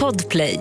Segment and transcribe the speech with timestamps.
[0.00, 0.60] Podplay.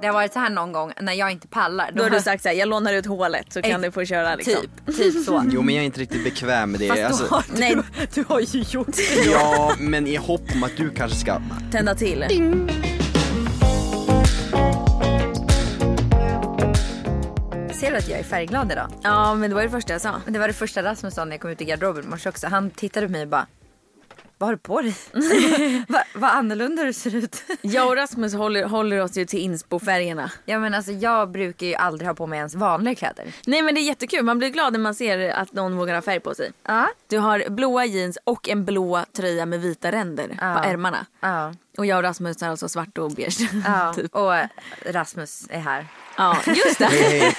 [0.00, 1.90] Det har varit så här någon gång när jag inte pallar.
[1.94, 4.34] Då har du sagt såhär, jag lånar ut hålet så kan Ex- du få köra
[4.34, 4.54] liksom.
[4.86, 5.44] Typ, typ så.
[5.50, 6.88] Jo men jag är inte riktigt bekväm med det.
[6.88, 7.74] Fast Alltså, du, har, nej.
[7.74, 9.30] du, du har ju gjort det.
[9.30, 11.40] ja men i hopp om att du kanske ska...
[11.72, 12.24] Tända till.
[17.80, 18.88] Ser du att jag är färgglad idag?
[19.02, 20.20] Ja men det var det första jag sa.
[20.26, 22.46] Det var det första Rasmus sa när jag kom ut i garderoben i morse också.
[22.46, 23.46] Han tittade på mig och bara
[24.42, 24.94] vad har du på dig?
[25.88, 27.42] vad, vad annorlunda du ser ut.
[27.60, 30.30] Jag och Rasmus håller, håller oss ju till inspo-färgerna.
[30.44, 33.32] ja men alltså jag brukar ju aldrig ha på mig ens vanliga kläder.
[33.46, 36.02] Nej men det är jättekul, man blir glad när man ser att någon vågar ha
[36.02, 36.52] färg på sig.
[36.66, 36.88] Ja.
[37.08, 40.54] Du har blåa jeans och en blå tröja med vita ränder Ja.
[40.54, 41.06] på ärmarna.
[41.20, 41.54] Ja.
[41.78, 43.50] Och jag och Rasmus har alltså svart och beige.
[43.66, 43.92] ja.
[43.96, 44.14] typ.
[44.14, 44.32] Och
[44.86, 45.86] Rasmus är här.
[46.16, 47.34] Ja, just det.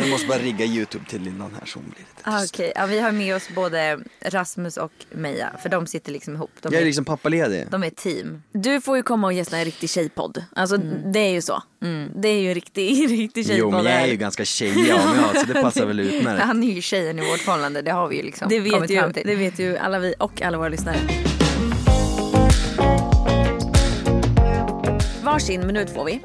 [0.00, 2.54] Jag måste bara rigga YouTube till Lindan här så hon blir lite tyst.
[2.54, 5.52] Okej, ja, vi har med oss både Rasmus och Meja.
[5.62, 6.50] För de sitter liksom ihop.
[6.60, 7.66] De Jag är är, liksom pappaledig.
[7.70, 8.42] de är team.
[8.52, 10.44] Du får ju komma och gästa en riktig tjejpodd.
[10.56, 11.62] Alltså det är ju så.
[12.16, 13.72] Det är ju en riktig, riktig tjejpodd.
[13.72, 16.42] Jo men jag är ju ganska tjejig av mig så det passar väl utmärkt.
[16.46, 17.82] Han är ju tjejen i vårt förhållande.
[17.82, 19.26] Det har vi ju liksom det, vet kommit ju, fram till.
[19.26, 20.96] det vet ju alla vi och alla våra lyssnare.
[25.34, 26.20] Varsin minut får vi.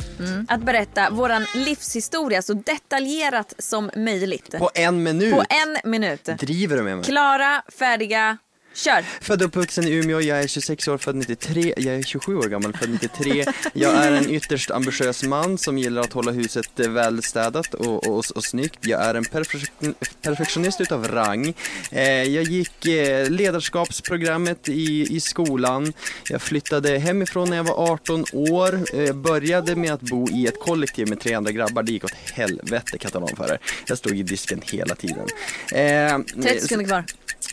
[0.48, 4.56] Att berätta våran livshistoria så detaljerat som möjligt.
[4.58, 5.34] På en minut?
[5.34, 6.24] På en minut.
[6.26, 7.06] Driver du med mig?
[7.06, 8.38] Klara, färdiga,
[8.74, 9.06] kör!
[9.22, 12.48] Född och uppvuxen i Umeå, jag är 26 år, född 93, jag är 27 år
[12.50, 13.46] gammal, född 93.
[13.74, 18.26] Jag är en ytterst ambitiös man som gillar att hålla huset eh, välstädat och, och,
[18.36, 18.80] och snyggt.
[18.82, 21.54] Jag är en perfek- perfektionist utav rang.
[21.92, 25.94] Eh, jag gick eh, ledarskapsprogrammet i, i skolan.
[26.30, 28.80] Jag flyttade hemifrån när jag var 18 år.
[28.94, 31.84] Eh, började med att bo i ett kollektiv med tre andra grabbar.
[31.84, 33.60] Det gick åt helvete kan jag tala om för er.
[33.88, 35.26] Jag stod i disken hela tiden.
[35.72, 37.04] Eh, 30 sekunder kvar.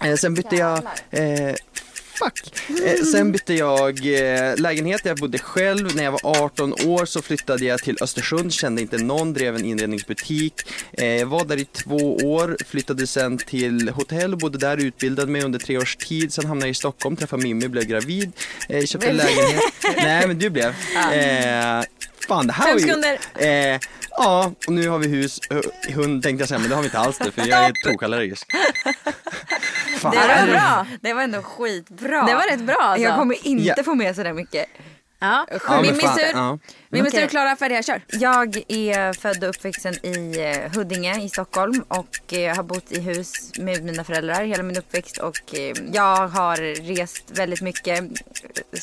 [0.05, 0.79] Eh, sen bytte jag,
[1.11, 1.55] eh,
[2.19, 2.53] fuck.
[2.85, 4.01] Eh, sen bytte jag
[4.59, 5.97] lägenhet, jag bodde själv.
[5.97, 9.65] När jag var 18 år så flyttade jag till Östersund, kände inte någon, drev en
[9.65, 10.55] inredningsbutik.
[10.93, 15.59] Eh, var där i två år, flyttade sen till hotell, bodde där, utbildade mig under
[15.59, 16.33] tre års tid.
[16.33, 18.33] Sen hamnade jag i Stockholm, träffade Mimmi, blev gravid.
[18.87, 19.63] Köpte en lägenhet.
[19.97, 20.69] Nej men du blev.
[20.69, 21.85] Eh,
[22.29, 23.47] fan det här var ju...
[23.47, 23.81] Eh,
[24.17, 26.87] ja, och nu har vi hus, eh, hund tänkte jag säga, men det har vi
[26.87, 28.47] inte alls det för jag är tokallergisk.
[29.99, 30.11] Fan.
[30.13, 30.87] Det var bra.
[31.01, 32.23] Det var ändå skitbra.
[32.27, 33.03] Det var rätt bra alltså.
[33.05, 33.85] Jag kommer inte Ja.
[33.85, 34.67] få med så där mycket.
[35.19, 35.47] Ja.
[35.51, 35.85] Ja, fan,
[36.19, 36.31] tur.
[36.33, 36.59] ja.
[37.25, 38.03] Och Klara, färdiga, kör.
[38.09, 43.01] Jag är född och uppvuxen i eh, Huddinge i Stockholm och eh, har bott i
[43.01, 46.57] hus med mina föräldrar hela min uppväxt och eh, jag har
[46.97, 48.05] rest väldigt mycket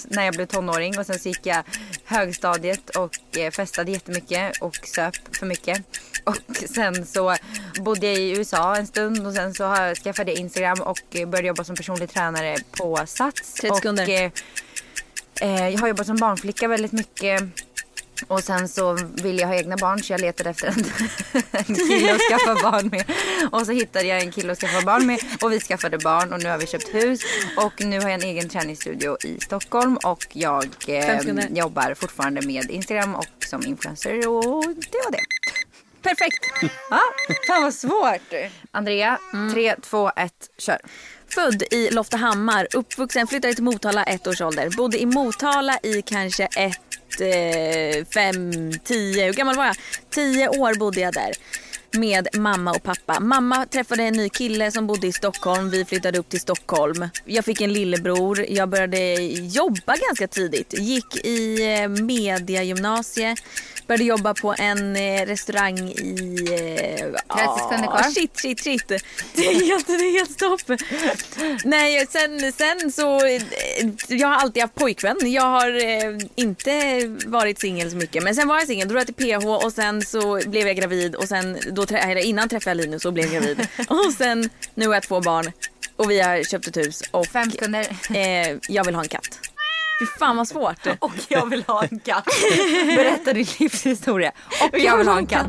[0.06, 1.64] när jag blev tonåring och sen så gick jag
[2.06, 5.84] högstadiet och eh, festade jättemycket och söp för mycket.
[6.26, 7.36] Och sen så
[7.82, 11.64] bodde jag i USA en stund och sen så skaffade jag Instagram och började jobba
[11.64, 13.54] som personlig tränare på Sats.
[13.54, 14.26] 30 sekunder.
[14.26, 14.42] Och,
[15.44, 17.44] eh, jag har jobbat som barnflicka väldigt mycket.
[18.28, 20.74] Och sen så ville jag ha egna barn så jag letade efter en,
[21.52, 23.04] en kille att skaffa barn med.
[23.52, 26.44] Och så hittade jag en kille att skaffa barn med och vi skaffade barn och
[26.44, 27.22] nu har vi köpt hus.
[27.58, 31.20] Och nu har jag en egen träningsstudio i Stockholm och jag eh,
[31.52, 35.24] jobbar fortfarande med Instagram och som influencer och det var det.
[36.04, 36.46] Perfekt.
[36.90, 37.00] Ja,
[37.48, 38.34] fan vad svårt.
[38.72, 39.20] Andrea,
[39.54, 40.78] tre, två, ett, kör.
[41.36, 44.70] Född i Loftahammar, uppvuxen, flyttade till Motala ett års ålder.
[44.78, 49.76] Bodde i Motala i kanske ett, eh, fem, tio, hur gammal var jag?
[50.10, 51.32] Tio år bodde jag där.
[51.92, 53.20] Med mamma och pappa.
[53.20, 55.70] Mamma träffade en ny kille som bodde i Stockholm.
[55.70, 57.10] Vi flyttade upp till Stockholm.
[57.26, 58.46] Jag fick en lillebror.
[58.50, 60.74] Jag började jobba ganska tidigt.
[60.80, 63.36] Gick i eh, mediagymnasie.
[63.88, 66.36] Började jobba på en eh, restaurang i...
[66.52, 68.12] Eh, 30 sekunder kvar.
[68.12, 68.88] Shit, shit, shit.
[68.88, 70.62] Det är helt, det är helt stopp.
[71.64, 73.26] Nej, sen, sen så...
[73.26, 73.42] eh,
[74.08, 75.18] Jag har alltid haft pojkvän.
[75.32, 78.24] Jag har eh, inte varit singel så mycket.
[78.24, 78.88] Men sen var jag singel.
[78.88, 81.16] Då drog jag till PH och sen så blev jag gravid.
[81.16, 81.86] Och sen, då,
[82.24, 83.68] innan träffade jag Linus och blev gravid.
[83.88, 85.52] och sen, nu har jag två barn.
[85.96, 87.04] Och vi har köpt ett hus.
[87.12, 87.88] Och Fem sekunder.
[88.16, 89.40] eh, jag vill ha en katt.
[90.04, 90.88] Fy fan vad svårt.
[91.00, 92.26] Och jag vill ha en katt.
[92.86, 94.32] Berätta din livshistoria.
[94.72, 95.48] Och jag vill ha en katt.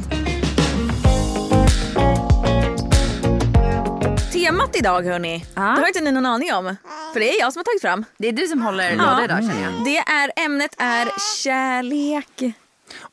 [4.32, 5.62] Temat idag hörni, Ja.
[5.62, 6.76] det har inte ni någon aning om.
[7.12, 8.04] För det är jag som har tagit fram.
[8.16, 9.84] Det är du som håller låda idag känner jag.
[9.84, 11.08] Det är, ämnet är
[11.42, 12.54] kärlek.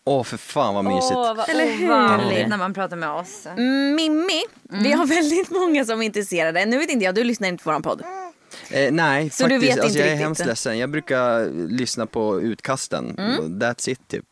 [0.06, 1.14] Åh för fan vad mysigt.
[1.16, 1.90] vad Eller hur?
[1.92, 3.48] ovanligt när man pratar med oss.
[3.96, 6.66] Mimmi, vi har väldigt många som är intresserade.
[6.66, 8.04] Nu vet inte jag, du lyssnar inte på vår podd.
[8.70, 9.72] Eh, nej, Så du faktiskt.
[9.72, 10.78] vet alltså, inte jag är hemskt ledsen.
[10.78, 13.16] Jag brukar lyssna på utkasten.
[13.62, 14.26] That's it typ.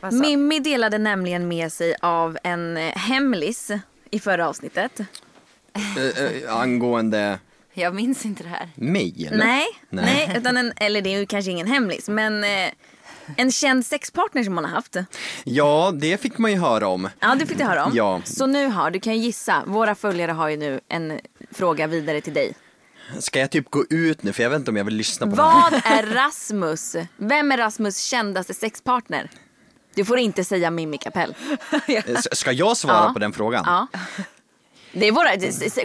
[0.00, 3.70] Sa- Mimmi delade nämligen med sig av en eh, hemlis
[4.10, 5.00] i förra avsnittet.
[5.96, 7.38] Eh, eh, angående...
[7.76, 8.68] Jag minns inte det här.
[8.74, 9.44] Mig eller?
[9.44, 10.04] Nej, Nej.
[10.28, 10.36] nej.
[10.38, 12.70] utan en, eller det är ju kanske ingen hemlis, men eh,
[13.36, 14.96] en känd sexpartner som hon har haft.
[15.44, 17.08] Ja, det fick man ju höra om.
[17.20, 17.92] Ja, det fick du höra om.
[17.94, 18.20] Ja.
[18.24, 21.20] Så nu har, du kan ju gissa, våra följare har ju nu en
[21.50, 22.52] fråga vidare till dig.
[23.18, 25.36] Ska jag typ gå ut nu för jag vet inte om jag vill lyssna på
[25.36, 25.70] det här.
[25.70, 26.96] Vad är Rasmus?
[27.16, 29.30] Vem är Rasmus kändaste sexpartner?
[29.94, 31.34] Du får inte säga Mimmi Kapell.
[31.86, 33.12] S- Ska jag svara Ja.
[33.12, 33.62] på den frågan?
[33.66, 33.86] Ja.
[34.92, 35.26] Det är våra,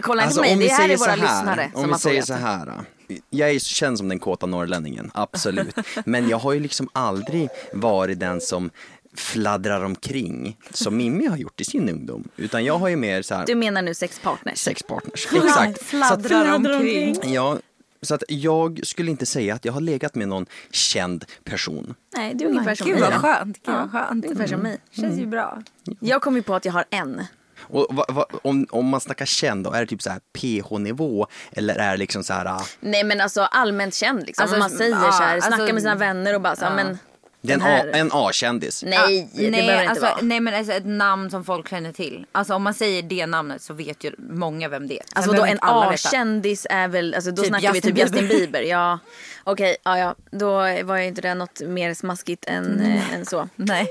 [0.02, 1.98] kolla inte Alltså, på mig, det här är våra här, lyssnare som Om vi har
[1.98, 2.40] säger frågat.
[2.40, 2.66] så här.
[2.66, 3.14] då.
[3.30, 5.76] Jag är känd som den kåta norrlänningen, absolut.
[6.04, 8.70] Men jag har ju liksom aldrig varit den som
[9.16, 12.28] fladdrar omkring som Mimmi har gjort i sin ungdom.
[12.36, 14.58] Utan jag har ju mer så här Du menar nu sexpartners?
[14.58, 15.26] sexpartners.
[15.34, 15.86] Exakt.
[15.90, 17.16] Så att, Fladdrar omkring.
[17.24, 17.58] ja,
[18.02, 21.94] så att jag skulle inte säga att jag har legat med någon känd person.
[22.16, 23.18] Nej, det är ungefär som Gud mig vad då.
[23.22, 23.62] skönt.
[23.66, 24.24] Gud vad skönt.
[24.24, 24.78] ungefär som mig.
[24.90, 25.62] Känns ju bra.
[26.00, 27.22] Jag kom ju på att jag har en.
[27.62, 31.26] Och va, va, om, om man snackar känd, då är det typ så här PH-nivå
[31.52, 34.42] eller är det liksom så här ah, Nej men alltså allmänt känd liksom.
[34.42, 36.64] Alltså, Om man säger ja, så här, alltså- snackar med sina vänner och bara så,
[36.64, 36.74] ja.
[36.74, 36.98] men
[37.42, 37.86] det är en, här.
[37.86, 38.82] A, en A-kändis?
[38.86, 40.24] Nej, det nej, behöver det alltså, inte vara.
[40.24, 42.26] nej men alltså ett namn som folk känner till.
[42.32, 45.02] Alltså om man säger det namnet så vet ju många vem det är.
[45.02, 45.66] Sen Alltså då en inte.
[45.66, 48.38] A-kändis är väl, alltså då Typ snackar vi Justin typ Justin Bieber.
[48.38, 48.62] Bieber.
[48.62, 48.98] Ja,
[49.44, 50.14] okej, ja ja.
[50.30, 50.52] Då
[50.84, 53.48] var ju inte det något mer smaskigt än, eh, än så.
[53.56, 53.86] Nej,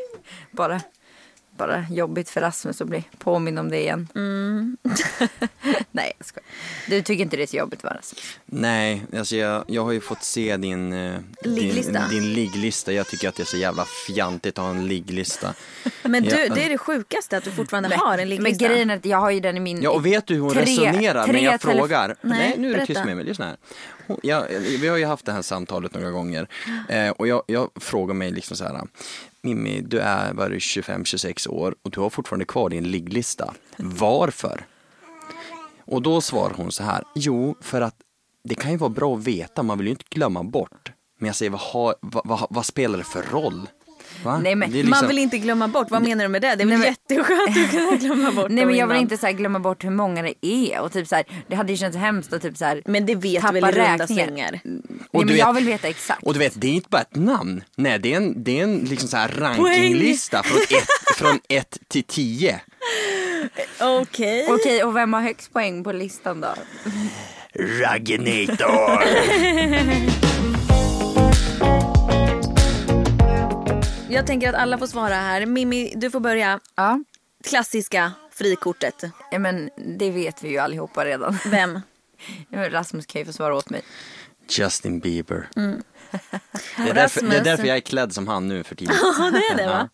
[0.52, 0.82] bara,
[1.60, 4.08] bara jobbigt för Rasmus att bli påminn om det igen.
[4.16, 4.78] Mm.
[5.92, 6.46] nej jag skojar.
[6.88, 8.40] Du tycker inte det är så jobbigt va Rasmus?
[8.46, 11.92] Nej, alltså jag, jag har ju fått se din, eh, Ligglista.
[11.92, 12.92] din, din ligglista.
[12.94, 15.54] Jag tycker att det är så jävla fjantigt att ha en ligglista.
[16.04, 16.54] Men du, Ja.
[16.56, 18.68] det är det sjukaste att du fortfarande har en Men ligglista.
[18.68, 19.82] grejen är att jag har ju den i min...
[19.82, 22.08] Ja, och vet du hur hon Tre- resonerar tre när jag frågar?
[22.08, 23.58] Nej, Nej, nu är du tyst med mig, lyssna här
[24.24, 24.46] ja,
[24.80, 26.48] vi har ju haft det här samtalet några gånger
[26.90, 28.82] eh, och jag, jag frågar mig liksom så här.
[29.42, 33.54] Mimmi, du är var 25-26 år och du har fortfarande kvar din ligglista.
[33.78, 34.66] Varför?
[35.86, 37.04] Och då svarar hon så här.
[37.16, 37.96] Jo, för att
[38.44, 40.92] det kan ju vara bra att veta, man vill ju inte glömma bort.
[41.20, 43.68] Men jag säger, vad, har, vad, vad, vad spelar det för roll?
[44.24, 44.38] Va?
[44.40, 46.48] Nej, men är Man liksom- vill inte glömma bort, vad menar du med det?
[46.56, 46.88] Det är väl Nej, men-
[47.18, 49.02] jätteskönt att kunna glömma bort Nej men jag vill innan.
[49.04, 51.72] inte så här glömma bort hur många det är och typ så här, det hade
[51.72, 54.08] ju känts hemskt att typ så här, Men det vet tappa väl i runda räkningar.
[54.26, 54.60] slängar?
[55.12, 56.24] Och Nej men jag vet- vill veta exakt.
[56.24, 57.64] Och du vet, det är inte bara ett namn.
[57.78, 61.78] Nej, det är en, det är en liksom så här rankinglista från ett, från ett
[61.88, 62.60] till tio.
[63.82, 64.48] Okej.
[64.50, 66.48] Okej och vem har högst poäng på listan då?
[67.56, 69.04] Ragnator!
[74.12, 75.46] Jag tänker att alla får svara här.
[75.46, 76.60] Mimmi, du får börja.
[76.76, 77.04] Ja.
[77.44, 79.04] Klassiska frikortet.
[79.32, 81.38] ja men det vet vi ju allihopa redan.
[81.46, 81.80] Vem?
[82.52, 83.82] Rasmus kan ju få svara åt mig.
[84.50, 85.50] Justin Bieber.
[85.56, 85.84] Mm.
[86.78, 88.96] Det, är därför, det är därför jag är klädd som han nu för tiden.
[89.02, 89.90] Ja, det är det va?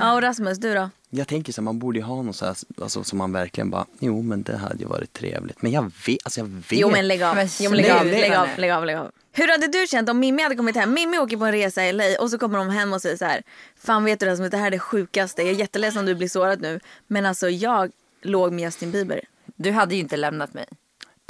[0.00, 0.90] Ja, och Rasmus, du då?
[1.10, 3.70] Jag tänker så här, man borde ju ha något så här, alltså, som man verkligen
[3.70, 5.62] bara, jo men det hade ju varit trevligt.
[5.62, 6.64] Men jag vet, alltså jag vet.
[6.70, 7.36] Jo men lägg av.
[7.60, 9.10] Jo, men lägg, av, lägg, av, lägg av, lägg av.
[9.32, 10.94] Hur hade du känt om Mimmi hade kommit hem?
[10.94, 13.24] Mimmi åker på en resa i LA och så kommer de hem och säger så
[13.24, 13.42] här.
[13.80, 15.42] Fan vet du Rasmus, det här är det sjukaste.
[15.42, 16.80] Jag är jätteledsen om du blir sårad nu.
[17.06, 17.90] Men alltså jag
[18.22, 19.20] låg med Justin Bieber.
[19.56, 20.66] Du hade ju inte lämnat mig.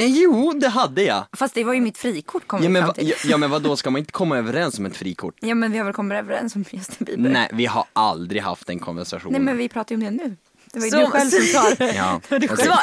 [0.00, 1.24] Eh, jo, det hade jag.
[1.32, 3.08] Fast det var ju mitt frikort kom Ja vi men, fram till.
[3.08, 5.34] ja, ja men vad då ska man inte komma överens om ett frikort?
[5.40, 7.28] Ja men vi har väl kommit överens om Justin Bieber?
[7.30, 9.32] Nej, vi har aldrig haft en konversation.
[9.32, 10.36] Nej men vi pratar ju om det nu.
[10.72, 11.94] Det var ju Så- du själv som sa det.
[11.96, 12.20] Ja,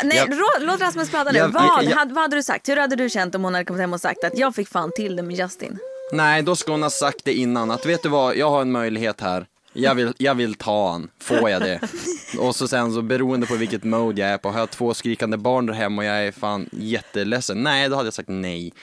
[0.03, 1.37] nej, Jag- rå- låt Rasmus prata nu.
[1.37, 2.69] Jag- vad, jag- hade, vad hade du sagt?
[2.69, 4.91] Hur hade du känt om hon hade kommit hem och sagt att jag fick fan
[4.95, 5.79] till det med Justin?
[6.13, 8.71] Nej, då ska hon ha sagt det innan att vet du vad, jag har en
[8.71, 9.45] möjlighet här.
[9.79, 11.79] Jag vill, jag vill ta han, får jag det?
[12.39, 15.37] Och så sen så beroende på vilket mode jag är på, har jag två skrikande
[15.37, 18.73] barn där hemma och jag är fan jätteledsen, nej då hade jag sagt nej.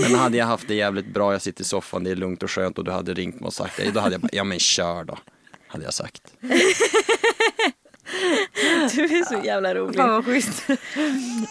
[0.00, 2.50] Men hade jag haft det jävligt bra, jag sitter i soffan, det är lugnt och
[2.50, 4.58] skönt och du hade ringt mig och sagt det, då hade jag bara, ja men
[4.58, 5.18] kör då.
[5.66, 6.22] Hade jag sagt.
[8.94, 9.96] Du är så jävla rolig.
[9.96, 10.62] Fan vad schysst.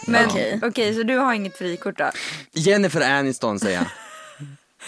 [0.06, 0.60] Men Okej.
[0.62, 2.10] okej så du har inget frikort då?
[2.52, 3.86] Jennifer Aniston säger jag.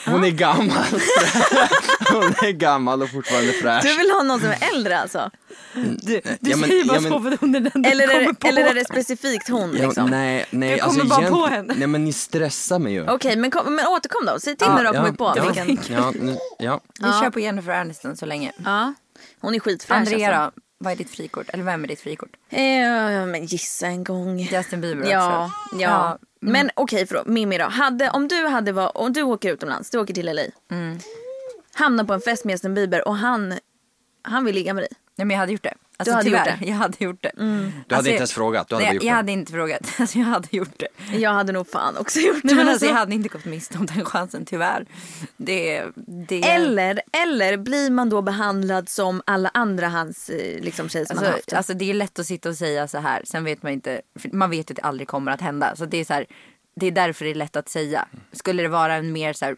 [0.07, 0.85] Hon är gammal.
[2.13, 3.83] Hon är gammal och fortfarande fräsch.
[3.83, 5.31] Du vill ha någon som är äldre alltså?
[5.75, 8.07] Du, du Ja, men- säger bara ja, men- så för att hon är den Eller
[8.07, 8.47] du är, det, på.
[8.49, 10.11] eller är det specifikt hon Ja, liksom?
[10.11, 10.81] nej, nej.
[10.81, 11.75] alltså, Du kommer bara på egent- henne.
[11.77, 13.09] Nej men ni stressar mig ju.
[13.09, 14.41] Okej, men, kom, men återkom då.
[14.41, 15.33] Säg till när du har kommit på.
[15.37, 15.79] ja, vilken...
[15.97, 16.81] ja, nu, ja.
[17.01, 18.53] Vi kör på Jennifer Aniston så länge.
[18.65, 18.95] ja.
[19.41, 20.61] Hon är skitfräsch Andrea alltså.
[20.83, 21.51] Vad är ditt frikort?
[21.51, 22.37] Eller vem är ditt frikort?
[22.51, 24.39] Eh, men gissa en gång.
[24.39, 25.81] Justin Bieber Ja, också?
[25.81, 26.19] ja.
[26.41, 27.65] Men okej, okay, Mimmi då.
[27.65, 30.43] Hade, om du hade var, om du åker utomlands, du åker till LA.
[30.71, 30.99] Mm.
[31.75, 33.55] Hamnar på en fest med Justin Bieber och han,
[34.23, 34.91] han vill ligga med dig.
[35.17, 35.75] Nej men jag hade gjort det.
[36.11, 36.67] Alltså, hade gjort tyvärr, det?
[36.67, 37.31] Jag hade gjort det.
[37.37, 39.17] Du hade Alltså, inte ens frågat, du hade nej, gjort jag det.
[39.17, 39.81] hade inte frågat.
[40.01, 40.79] Alltså, jag hade gjort
[41.11, 41.17] det.
[41.19, 42.55] Jag hade nog fan också gjort det.
[42.55, 42.87] Men alltså, alltså.
[42.87, 44.87] jag hade inte gått miste om den chansen tyvärr.
[45.37, 46.43] Det, det...
[46.51, 51.27] Eller, eller blir man då behandlad som alla andra hans eh, liksom, tjejer som han
[51.27, 51.57] har Alltså, haft?
[51.57, 53.23] alltså det är lätt att sitta och säga så här.
[53.25, 54.01] Sen vet man inte.
[54.33, 55.77] Man vet att det aldrig kommer att hända.
[55.77, 56.27] Så det är så här.
[56.77, 58.09] det är därför det är lätt att säga.
[58.33, 59.57] Skulle det vara en mer så här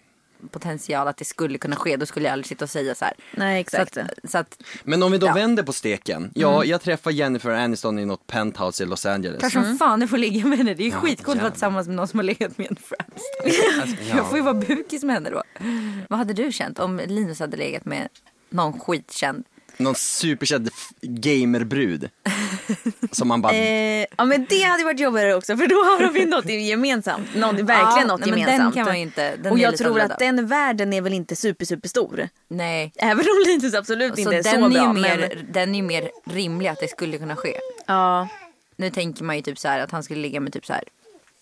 [0.49, 3.15] potential att det skulle kunna ske då skulle jag aldrig sitta och säga så här.
[3.37, 3.95] Nej exakt.
[3.95, 5.33] Så att, så att Men om vi då Ja.
[5.35, 6.31] vänder på steken.
[6.35, 9.41] Ja, jag träffar Jennifer Aniston i något penthouse i Los Angeles.
[9.41, 10.75] Kanske som fan jag får ligga med henne.
[10.75, 12.77] Det är ju Ja, skitcoolt att vara tillsammans med någon som har legat med en
[12.99, 13.81] Aniston.
[13.83, 15.43] Alltså, Jag får ju vara bukis med henne då.
[16.09, 18.09] Vad hade du känt om Linus hade legat med
[18.51, 19.45] någon skitkänd?
[19.77, 20.71] Någon superkänd
[21.03, 22.11] gamerbrud.
[23.11, 26.25] Som man bara, Eh, ja men det hade varit jobbigare också för då har vi
[26.25, 27.35] något gemensamt.
[27.35, 28.75] Något, verkligen Ja, något nej, men gemensamt.
[28.75, 30.15] den kan man inte- den och jag tror annorlunda.
[30.15, 32.29] att den världen är väl inte super super stor.
[32.49, 32.93] Nej.
[32.97, 34.83] Även om Linus absolut Så inte är den, så är bra.
[34.83, 37.55] ju mer, Men, den är ju mer rimlig att det skulle kunna ske.
[37.87, 38.29] ja.
[38.77, 40.85] Nu tänker man ju typ så här att han skulle ligga med typ så här.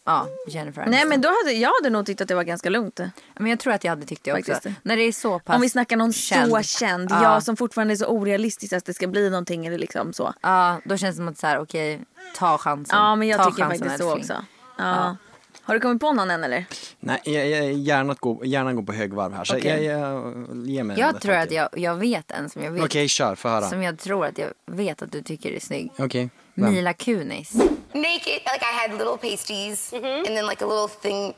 [0.04, 1.08] Ja, Jennifer Nej Aniston.
[1.08, 3.00] men då hade, jag hade nog tyckt att det var ganska lugnt.
[3.38, 4.52] Men jag tror att jag hade tyckt det också.
[4.52, 4.76] Faktiskt.
[4.82, 6.50] När det är så pass Om vi snackar någon känd.
[6.52, 7.22] så känd, Ja.
[7.22, 7.40] ja.
[7.40, 10.34] som fortfarande är så orealistisk att det ska bli någonting eller liksom så.
[10.42, 12.00] Ja, då känns det som att så här, okej,
[12.36, 12.98] ta chansen.
[12.98, 14.36] Ja men jag ta tycker chansen, faktiskt så älskling.
[14.38, 14.44] också.
[14.78, 15.16] Ja.
[15.64, 16.64] Har du kommit på någon än eller?
[17.00, 19.44] nej, jag, jag, gärna, gå, gärna gå på högvarv här.
[19.44, 19.84] Så Okej.
[19.84, 22.84] jag, jag, ge mig Jag tror att jag, jag vet en som jag vet.
[22.84, 23.68] Okej, kör, få höra.
[23.68, 25.90] Som jag tror att jag vet att du tycker är snygg.
[25.98, 26.30] Okej.
[26.54, 26.72] Vem?
[26.74, 27.54] Mila Kunis.
[27.94, 28.40] naked.
[28.44, 31.32] Like I had little pasties and then like a little thing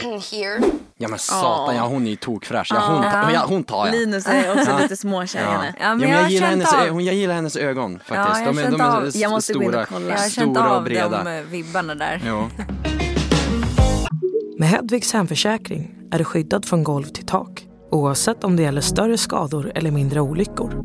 [0.32, 0.60] here.
[0.98, 2.70] Ja men satan, ja hon är ju tokfräsch.
[2.74, 3.94] Ja, hon, ta, ja, hon tar jag.
[3.94, 5.50] Linus är också lite småkär Ja.
[5.50, 5.74] henne.
[5.80, 8.16] Ja, men jag jag, gillar hennes, av- jag gillar hennes ögon faktiskt.
[8.16, 10.08] jag har de är, de är av- Jag måste gå in och stora, kolla.
[10.10, 11.24] Jag har känt stora av breda.
[11.24, 12.22] de eh, vibbarna där.
[12.26, 12.48] Ja.
[14.58, 19.18] Med Hedvigs hemförsäkring är du skyddad från golv till tak oavsett om det gäller större
[19.18, 20.84] skador eller mindre olyckor.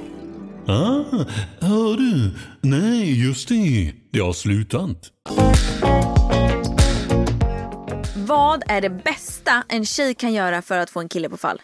[0.71, 1.25] Ah,
[1.59, 2.31] hör du?
[2.61, 3.93] Nej, just det.
[4.11, 5.11] Det har slutat.
[8.15, 11.61] Vad är det bästa en tjej kan göra för att få en kille på fall?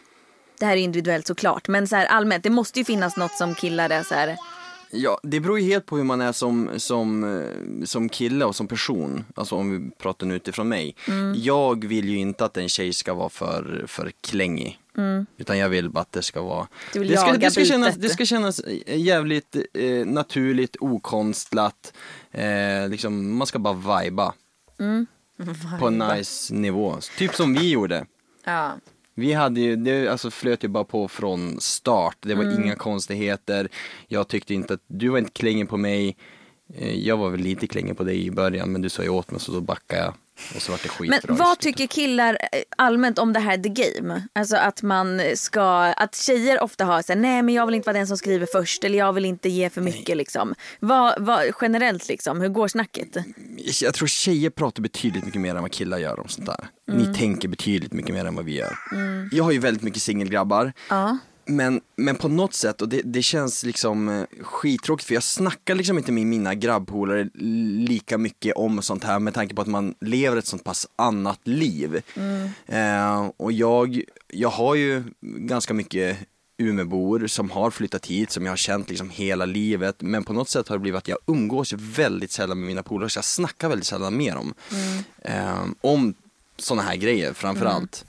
[0.59, 3.55] Det här är individuellt såklart, men så här allmänt, det måste ju finnas något som
[3.55, 4.37] killar är så här.
[4.91, 8.55] ja, det beror ju helt på hur man är som, som, eh, som kille och
[8.55, 9.25] som person.
[9.35, 10.95] Alltså om vi pratar nu utifrån mig.
[11.07, 11.35] Mm.
[11.37, 14.79] Jag vill ju inte att en tjej ska vara för, för klängig.
[15.37, 16.67] Utan jag vill bara att det ska vara Mm.
[16.93, 20.75] Du vill det ska, jaga det, ska kännas, det ska kännas eh, jävligt eh, naturligt,
[20.79, 21.93] okonstlat.
[22.31, 24.33] Eh, liksom, man ska bara viba.
[24.79, 25.05] Mm.
[25.79, 26.97] På en nice nivå.
[27.17, 28.05] Typ som vi gjorde.
[28.43, 28.71] Ja.
[29.15, 32.17] Vi hade ju, det alltså flöt ju bara på från start.
[32.21, 32.63] Det var Mm.
[32.63, 33.69] inga konstigheter.
[34.07, 36.17] Jag tyckte inte att, du var inte klängig på mig.
[36.75, 39.31] Eh, Jag var väl lite klängig på dig i början men du sa ju åt
[39.31, 40.13] mig så då backade jag.
[40.55, 41.19] Och så var det skitbra.
[41.27, 44.27] Men vad tycker killar eh, allmänt om det här the game?
[44.33, 45.63] Alltså att man ska,
[45.97, 48.47] att tjejer ofta har så här, nej men jag vill inte vara den som skriver
[48.51, 50.55] först eller jag vill inte ge för mycket liksom.
[50.79, 53.17] Vad, vad, generellt liksom, hur går snacket?
[53.81, 56.67] Jag tror tjejer pratar betydligt mycket mer än vad killar gör om sånt där.
[56.89, 57.01] Mm.
[57.01, 58.75] Ni tänker betydligt mycket mer än vad vi gör.
[59.31, 60.73] Jag har ju väldigt mycket singelgrabbar.
[60.89, 61.17] Ja.
[61.47, 65.75] Men, men på något sätt, och det, det känns liksom eh, skittråkigt för jag snackar
[65.75, 69.95] liksom inte med mina grabbpolare lika mycket om sånt här med tanke på att man
[70.01, 72.01] lever ett sånt pass annat liv.
[72.65, 76.17] Eh, och jag, jag har ju ganska mycket
[76.59, 80.01] Umeåbor som har flyttat hit, som jag har känt liksom hela livet.
[80.01, 83.09] Men på något sätt har det blivit att jag umgås väldigt sällan med mina polare,
[83.09, 84.53] så jag snackar väldigt sällan med dem.
[85.21, 86.13] Eh, om
[86.57, 88.05] såna här grejer framförallt.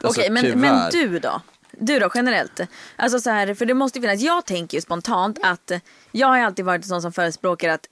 [0.00, 0.56] Alltså, Okej men, tyvärr.
[0.56, 1.42] men du då?
[1.78, 2.60] Du då generellt?
[2.96, 5.72] Alltså så här, för det måste finnas, jag tänker ju spontant att
[6.12, 7.86] jag har alltid varit en sån som förespråkar att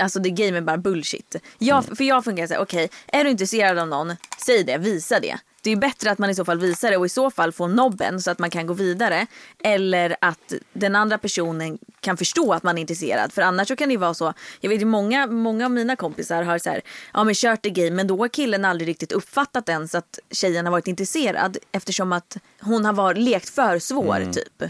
[0.00, 1.36] Alltså det game är bara bullshit.
[1.58, 1.96] Jag, Mm.
[1.96, 4.16] För jag fungerar så här, okej, är du intresserad av någon,
[4.46, 5.38] säg det, visa det.
[5.62, 7.52] Det är ju bättre att man i så fall visar det och i så fall
[7.52, 9.26] får nobben så att man kan gå vidare.
[9.62, 13.32] Eller att den andra personen kan förstå att man är intresserad.
[13.32, 15.96] För annars så kan det ju vara så, jag vet ju många, många av mina
[15.96, 16.80] kompisar har så här,
[17.14, 20.66] ja men kört det game men då har killen aldrig riktigt uppfattat ens att tjejen
[20.66, 24.32] har varit intresserad eftersom att hon har varit, lekt för svår Mm.
[24.32, 24.62] typ.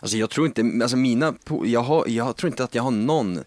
[0.00, 1.34] Alltså jag tror inte, alltså mina,
[1.64, 3.44] jag, har, jag tror inte att jag har någon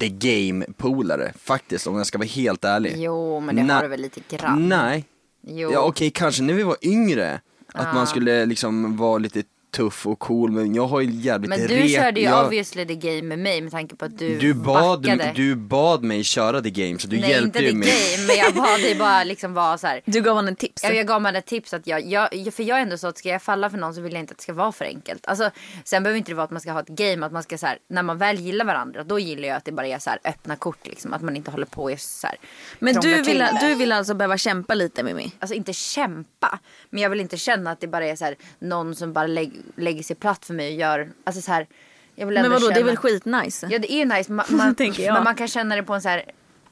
[0.00, 2.94] the game-polare faktiskt om jag ska vara helt ärlig.
[2.96, 3.74] Jo, men det Nej.
[3.76, 4.68] har du väl lite grann?
[4.68, 5.04] Nej.
[5.46, 5.72] Jo.
[5.72, 7.40] Ja okej, kanske när vi var yngre.
[7.74, 11.60] Att man skulle liksom vara lite tuff och cool men jag har ju jävligt Men
[11.60, 14.38] du re- körde ju jag, obviously the game med mig med tanke på att du,
[14.38, 15.32] du bad, backade.
[15.36, 17.88] du bad mig köra the game så du Nej hjälpte inte the ju mig.
[18.16, 20.00] game men jag bad dig bara liksom vara så här.
[20.04, 20.84] Du gav honom ett tips.
[20.84, 23.18] Ja, jag gav mig ett tips att jag, jag, för jag är ändå så att
[23.18, 25.26] ska jag falla för någon så vill jag inte att det ska vara för enkelt.
[25.26, 25.50] Alltså,
[25.84, 27.66] sen behöver inte det vara att man ska ha ett game, att man ska så
[27.66, 30.18] här, när man väl gillar varandra då gillar jag att det bara är så här
[30.24, 31.12] öppna kort liksom.
[31.12, 32.36] Att man inte håller på och så här,
[32.78, 35.32] Men du vill, du vill alltså behöva kämpa lite Mimmi?
[35.38, 36.58] Alltså inte kämpa,
[36.90, 39.52] men jag vill inte känna att det bara är så här, någon som bara lägg,
[39.76, 41.66] lägger sig platt för mig och gör, alltså så här.
[42.14, 43.66] Jag vill Men vadå, det är känna- väl skitnice?
[43.70, 46.24] Ja det är nice, man, man, men man kan känna det på en så här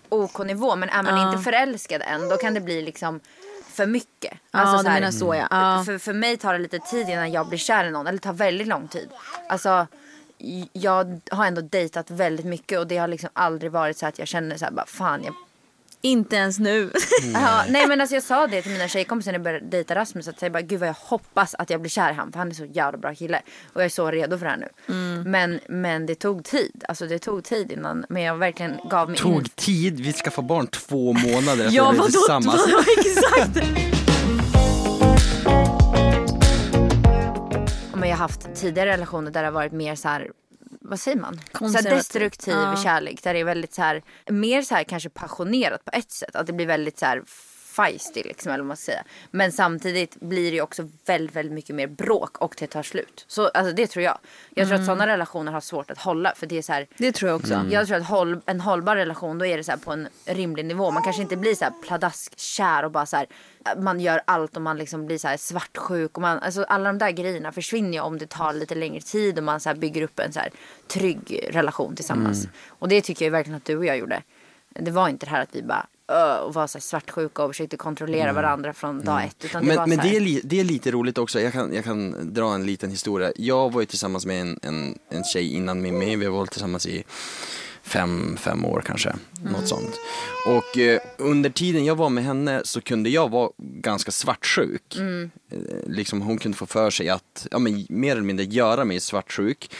[0.09, 0.77] OK-nivå.
[0.77, 1.31] Men är man Ja.
[1.33, 3.21] inte förälskad än då kan det bli liksom
[3.73, 4.33] för mycket.
[4.51, 5.47] Alltså, du så här, menar så, ja.
[5.51, 5.83] Ja.
[5.87, 8.07] För, för mig tar det lite tid innan jag blir kär i någon.
[8.07, 9.09] Eller det tar väldigt lång tid.
[9.49, 9.87] Alltså
[10.73, 14.29] jag har ändå dejtat väldigt mycket och det har liksom aldrig varit så att jag
[14.29, 15.35] känner så här bara fan jag
[16.03, 16.91] Inte ens nu.
[17.35, 20.29] Ja, nej men alltså jag sa det till mina tjejkompisar när jag började dejta Rasmus.
[20.29, 22.33] Att jag bara, gud vad jag hoppas att jag blir kär i han.
[22.33, 23.43] För han är så jävla bra kille.
[23.73, 24.69] Och jag är så redo för det här nu.
[24.95, 25.31] Mm.
[25.31, 26.85] Men, men det tog tid.
[26.89, 28.05] Alltså det tog tid innan.
[28.09, 29.23] Men jag verkligen gav mig in.
[29.23, 32.05] Tog tid, vi ska få barn två månader efter ja vi är vadå?
[32.11, 32.67] tillsammans.
[32.67, 32.85] vadå?
[32.99, 33.67] Exakt.
[37.95, 40.31] Men jag har haft tidigare relationer där det har varit mer så här
[40.91, 41.41] vad säger man?
[41.59, 42.77] Så destruktiv Ja.
[42.83, 43.23] kärlek.
[43.23, 46.37] Där det är väldigt så här, mer så här kanske passionerat på ett sätt.
[46.37, 47.23] Att det blir väldigt så här
[47.77, 49.05] feisty liksom eller vad man ska säga.
[49.31, 53.25] Men samtidigt blir det också väldigt, väldigt mycket mer bråk och det tar slut.
[53.29, 54.19] Så alltså det tror jag.
[54.55, 57.13] Jag tror att sådana relationer har svårt att hålla för det är så här Det
[57.13, 57.65] tror jag också.
[57.71, 60.91] Jag tror att håll, en hållbar relation då är det så på en rimlig nivå.
[60.91, 63.27] Man kanske inte blir så här pladaskkär och bara så här
[63.77, 66.99] man gör allt och man liksom blir så här svartsjuk och man, alltså alla de
[66.99, 70.19] där grejerna försvinner ju om det tar lite längre tid och man så bygger upp
[70.19, 70.51] en så här
[70.87, 72.49] trygg relation tillsammans.
[72.69, 74.23] Och det tycker jag verkligen att du och jag gjorde.
[74.69, 75.87] Det var inte det här att vi bara
[76.45, 79.45] och var så här svartsjuka och försökte kontrollera varandra från dag ett.
[79.45, 81.53] Utan det Men, men så här, det, är li, det är lite roligt också, jag
[81.53, 83.33] kan, jag kan dra en liten historia.
[83.37, 86.87] Jag var ju tillsammans med en, en, en tjej innan Mimmi, vi har varit tillsammans
[86.87, 87.05] i
[87.83, 90.01] fem, fem år kanske, något sånt.
[90.47, 94.97] Och eh, under tiden jag var med henne så kunde jag vara ganska svartsjuk.
[94.99, 95.29] Eh,
[95.87, 99.71] liksom hon kunde få för sig att, ja men mer eller mindre göra mig svartsjuk.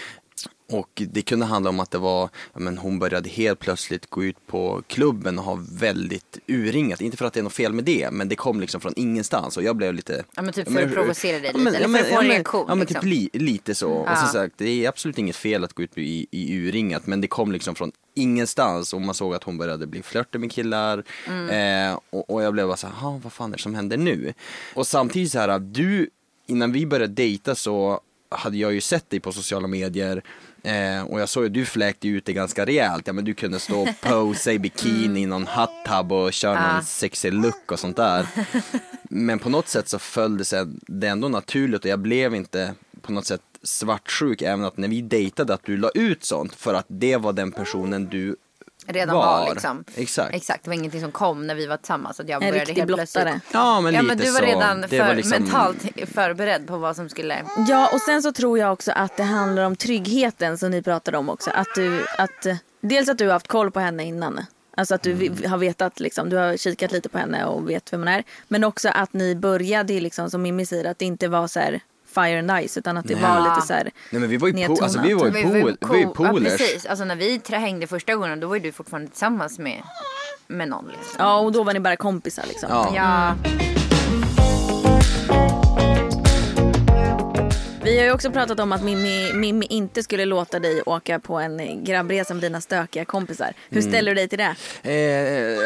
[0.73, 4.25] Och det kunde handla om att det var, ja, men hon började helt plötsligt gå
[4.25, 7.01] ut på klubben och ha väldigt urringat.
[7.01, 9.57] Inte för att det är något fel med det, men det kom liksom från ingenstans
[9.57, 11.99] och jag blev lite Ja, men typ för att provocera dig Ja, lite, eller för
[11.99, 13.01] att få en ja, men- reaktion, Ja men liksom.
[13.01, 13.91] typ li, lite så.
[13.91, 14.17] Och Ja.
[14.17, 17.27] som sagt, det är absolut inget fel att gå ut i, i urringat men det
[17.29, 21.05] kom liksom från ingenstans och man såg att hon började bli flörtig med killar.
[21.29, 21.91] Mm.
[21.93, 23.97] Eh, och, och jag blev bara så här, "Ha, vad fan är det som händer
[23.97, 24.33] nu?
[24.75, 26.11] Och samtidigt så här, du,
[26.47, 30.23] innan vi började dejta så hade jag ju sett dig på sociala medier
[30.63, 33.07] Eh, och jag såg ju, du fläkte ut det ganska rejält.
[33.07, 36.65] Ja men du kunde stå och posa i bikini i någon hot och köra Mm.
[36.65, 36.73] Ja.
[36.73, 38.27] någon sexig look och sånt där.
[39.03, 42.75] Men på något sätt så föll det sig det ändå naturligt och jag blev inte
[43.03, 46.75] på något sätt svartsjuk även att när vi dejtade att du la ut sånt för
[46.75, 48.37] att det var den personen du
[48.87, 49.27] redan var.
[49.41, 49.85] var, liksom.
[49.95, 50.35] Exakt.
[50.35, 52.21] Exakt, det var ingenting som kom när vi var tillsammans.
[52.21, 53.05] Att jag En började riktig helt blottare.
[53.25, 53.45] plötsligt.
[53.53, 54.45] Ja men Ja lite men du var så.
[54.47, 55.79] redan för, var liksom- mentalt
[56.15, 57.43] förberedd på vad som skulle...
[57.69, 61.19] Ja och sen så tror jag också att det handlar om tryggheten som ni pratade
[61.19, 61.51] om också.
[61.51, 62.47] Att du, att,
[62.81, 64.41] dels att du har haft koll på henne innan.
[64.77, 67.93] Alltså att du vi- har vetat liksom, du har kikat lite på henne och vet
[67.93, 68.25] vem hon är.
[68.49, 71.81] Men också att ni började liksom som Mimmi säger att det inte var så här
[72.15, 73.23] fire and ice utan att det Nej.
[73.23, 75.43] var lite så här Nej men vi var ju, po- alltså, vi var ju, Vi
[75.45, 76.87] var ju pol- vi var ju Ja, precis.
[76.87, 79.83] Alltså när vi hängde första gången då var ju du fortfarande tillsammans med,
[80.47, 80.87] med någon.
[80.89, 81.15] Liksom.
[81.19, 82.69] Ja och då var ni bara kompisar liksom.
[82.71, 82.93] Ja.
[82.95, 83.35] Ja.
[87.85, 91.39] Vi har ju också pratat om att Mimmi, Mimmi inte skulle låta dig åka på
[91.39, 93.53] en grabbresa med dina stökiga kompisar.
[93.69, 93.91] Hur Mm.
[93.93, 94.55] ställer du dig till det?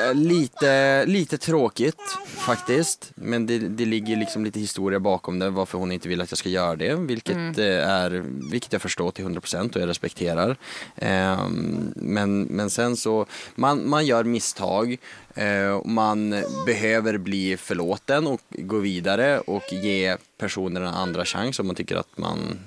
[0.08, 2.00] Eh, lite, lite tråkigt
[2.46, 3.12] faktiskt.
[3.14, 5.50] Men det, det ligger liksom lite historia bakom det.
[5.50, 6.94] Varför hon inte vill att jag ska göra det.
[6.94, 10.56] Vilket, eh, är, vilket jag förstår till 100% och jag respekterar.
[10.96, 11.48] Eh,
[11.96, 14.96] men, men sen så, man, man gör misstag.
[15.34, 21.66] Eh, man behöver bli förlåten och gå vidare och ge personer en andra chans om
[21.66, 22.58] man tycker att man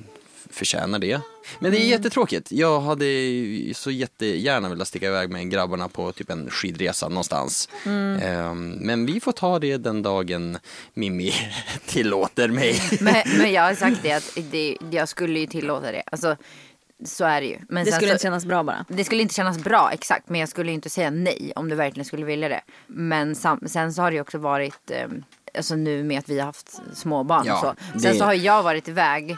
[0.50, 1.22] förtjänar det.
[1.60, 2.52] Men det är jättetråkigt.
[2.52, 3.06] Jag hade
[3.74, 7.70] så jättegärna velat sticka iväg med grabbarna på typ en skidresa någonstans.
[8.22, 10.58] Ehm, men vi får ta det den dagen
[10.94, 11.34] Mimmi
[11.86, 12.82] tillåter mig.
[13.00, 16.04] Men, men jag har sagt det att det, jag skulle ju tillåta det.
[16.06, 16.38] Alltså,
[17.06, 17.58] så är det ju.
[17.70, 18.86] Men Det sen skulle så, inte kännas bra bara.
[18.90, 20.30] det skulle inte kännas bra exakt.
[20.30, 22.62] Men jag skulle ju inte säga nej om du verkligen skulle vilja det.
[22.88, 25.08] Men sam, sen så har det ju också varit, eh,
[25.58, 28.00] alltså nu med att vi har haft småbarn Ja, och så.
[28.00, 29.38] Sen det- så har jag varit iväg.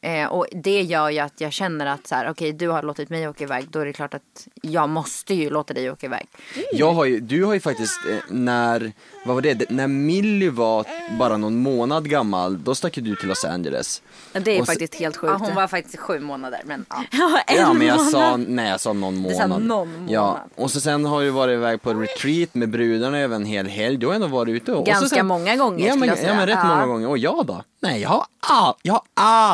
[0.00, 3.08] Eh, och det gör ju att jag känner att så här, okej du har låtit
[3.10, 3.66] mig åka iväg.
[3.70, 6.26] Då är det klart att jag måste ju låta dig åka iväg.
[6.72, 8.92] Jag har ju, du har ju faktiskt, eh, när,
[9.26, 10.84] vad var det, Det- när Millie var
[11.18, 14.02] bara någon månad gammal, då stack ju du till Los Angeles.
[14.32, 15.32] Det är Och så- faktiskt helt sjukt.
[15.38, 17.04] Ja, hon var faktiskt sju månader men ja.
[17.12, 18.12] Ja, en Ja men jag månad.
[18.12, 19.36] sa, nej jag sa någon månad.
[19.36, 20.10] sa någon månad.
[20.10, 23.66] Ja, och så sen har jag varit iväg på retreat med brudarna över en hel
[23.66, 23.96] helg.
[23.96, 24.72] Du har ändå varit ute.
[24.72, 26.28] Och Ganska så sen, många gånger, ja, men, jag säga.
[26.30, 26.68] Ja men rätt Ja.
[26.68, 27.08] många gånger.
[27.08, 27.62] Och jag då?
[27.82, 29.02] Nej jag har, all, jag har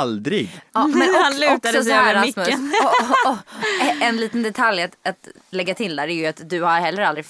[0.00, 0.60] aldrig.
[0.72, 2.72] Ja, men Han lutade sig över micken.
[2.82, 3.38] och- och- och,
[4.02, 7.26] En liten detalj att, att lägga till där är ju att du har heller aldrig,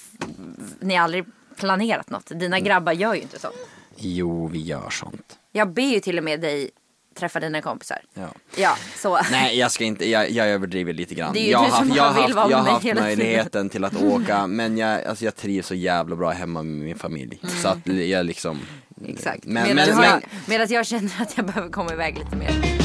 [0.80, 1.24] ni har aldrig
[1.62, 2.26] planerat något.
[2.26, 3.54] Dina grabbar gör ju inte sånt.
[3.96, 5.38] Jo vi gör sånt.
[5.52, 6.70] Jag ber ju till och med dig
[7.14, 7.98] träffa dina kompisar.
[8.14, 8.28] Ja.
[8.56, 9.18] Ja, så.
[9.30, 11.32] Nej jag ska inte, jag, jag överdriver lite grann.
[11.32, 13.84] Det är ju jag du som jag vill haft, vara jag har haft möjligheten till
[13.84, 17.40] att åka men jag, alltså, jag trivs så jävla bra hemma med min familj.
[17.62, 18.60] Så att jag liksom
[19.08, 19.44] Exakt.
[19.44, 22.81] Men, medan, men, har, medan jag känner att jag behöver komma iväg lite mer.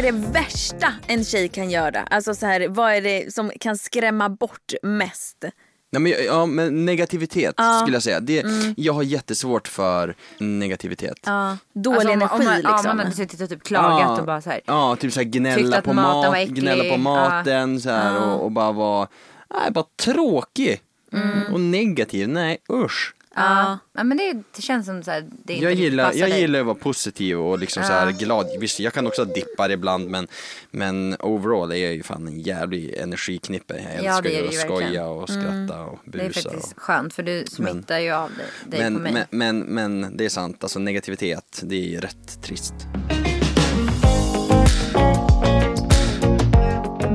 [0.00, 2.02] Är det värsta en tjej kan göra?
[2.02, 5.44] Alltså så här, vad är det som kan skrämma bort mest?
[5.92, 8.20] Nej, men, ja, men negativitet skulle jag säga.
[8.20, 8.74] Det, Mm.
[8.76, 11.18] Jag har jättesvårt för negativitet.
[11.26, 11.56] Ja.
[11.74, 12.76] Dålig Alltså, energi om man, liksom.
[12.76, 14.60] Ja, man hade suttit och typ klagat och bara så här.
[14.64, 16.96] Ja, typ såhär Tyckte gnälla på, mat, gnälla på Ja.
[16.96, 19.08] maten så här, och, och bara vara,
[19.50, 20.80] nej bara tråkig.
[21.12, 21.52] Mm.
[21.52, 23.14] Och negativ, nej usch.
[23.34, 23.78] Ja.
[23.92, 26.40] ja, men det, det känns som så här, det inte Jag gillar, passar jag dig.
[26.40, 28.46] gillar att vara positiv och liksom så här glad.
[28.60, 30.28] Visst, jag kan också dippa ibland men,
[30.70, 33.74] men overall är jag ju fan en jävlig energiknippe.
[33.94, 35.06] Jag Ja, älskar det är ju att skoja verkligen.
[35.06, 36.50] och skratta och Det är busa.
[36.50, 36.82] faktiskt och...
[36.82, 39.12] skönt för du smittar ju av dig, dig Men, på mig.
[39.30, 42.74] men, men, men det är sant, alltså negativitet, det är ju rätt trist.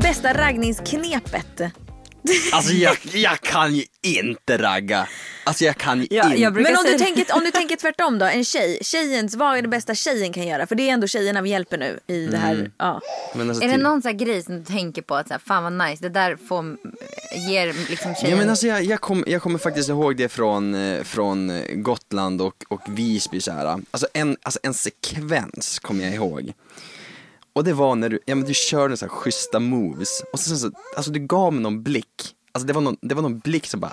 [0.02, 1.62] Bästa raggningsknepet?
[2.54, 5.08] Alltså jag, jag kan ju inte ragga.
[5.44, 6.42] Alltså jag kan ju Ja, inte.
[6.42, 8.80] jag Men om du, tänker, om du tänker tvärtom då, en tjej.
[8.82, 10.68] Tjejens, vad är det bästa tjejen kan göra?
[10.68, 12.72] För det är ändå tjejerna vi hjälper nu i det här.
[12.78, 13.02] Ja.
[13.36, 15.34] Men alltså, Är det typ- någon sån här grej som du tänker på att så
[15.34, 16.78] här, fan vad nice, det där får,
[17.50, 18.32] ger liksom tjejen...
[18.32, 21.62] Ja, men alltså jag, jag, kom, jag kommer faktiskt ihåg det från, eh, från eh,
[21.76, 23.66] Gotland och, och Visby så här.
[23.92, 26.54] Alltså en, alltså en sekvens kommer jag ihåg.
[27.56, 30.58] Och det var när du, ja men du körde så här schyssta moves och sen
[30.58, 32.06] så, alltså du gav mig någon blick.
[32.52, 33.92] Alltså det var någon, det var någon blick som bara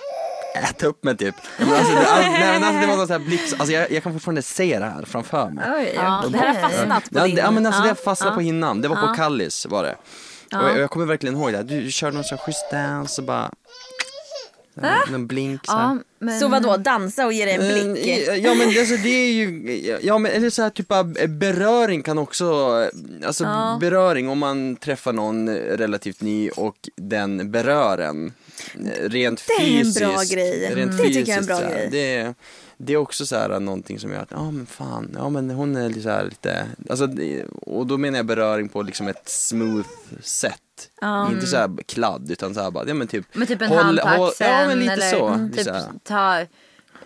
[0.54, 1.34] äta upp mig typ.
[1.58, 3.72] Ja, men alltså, det, alltså, nej, men alltså, det var någon sån här blick, alltså
[3.72, 5.64] jag, jag kan fortfarande se det här framför mig.
[5.76, 7.34] Oj, Ja, det här har fastnat på Ja, din...
[7.34, 7.88] det, ja men alltså ja.
[7.88, 9.96] det fastnade på hinnan, det var på Kallis var det.
[10.56, 11.64] Och jag, jag kommer verkligen ihåg det, här.
[11.64, 13.50] du körde någon sån här schysst dance och bara
[15.10, 15.82] Någon blink så här.
[15.82, 16.40] Ja, men...
[16.40, 18.06] Så vad då dansa och ge dig en blick?
[18.28, 22.02] Eh, Ja men alltså det är ju, ja men eller så här typ av beröring
[22.02, 22.54] kan också,
[23.26, 23.44] alltså
[23.80, 28.26] beröring om man träffar någon relativt ny och den berör en.
[28.26, 30.00] eh, Rent Det är en fysiskt.
[30.00, 30.74] bra grej.
[30.74, 30.96] Rent Mm.
[30.96, 31.88] Det tycker jag är en fysiskt, bra grej.
[31.92, 32.34] Det, är-
[32.84, 35.76] det är också så här någonting som gör att, ja men fan, ja men hon
[35.76, 39.28] är lite så här lite, alltså, det- och då menar jag beröring på liksom ett
[39.28, 39.88] smooth
[40.22, 40.58] sätt.
[41.30, 43.78] Inte så här kladd utan så här bara, ja men typ Men typ en håll-
[43.84, 45.26] hand på håll- axeln Ja men lite eller så.
[45.28, 45.84] mm, typ så här.
[46.04, 46.46] ta...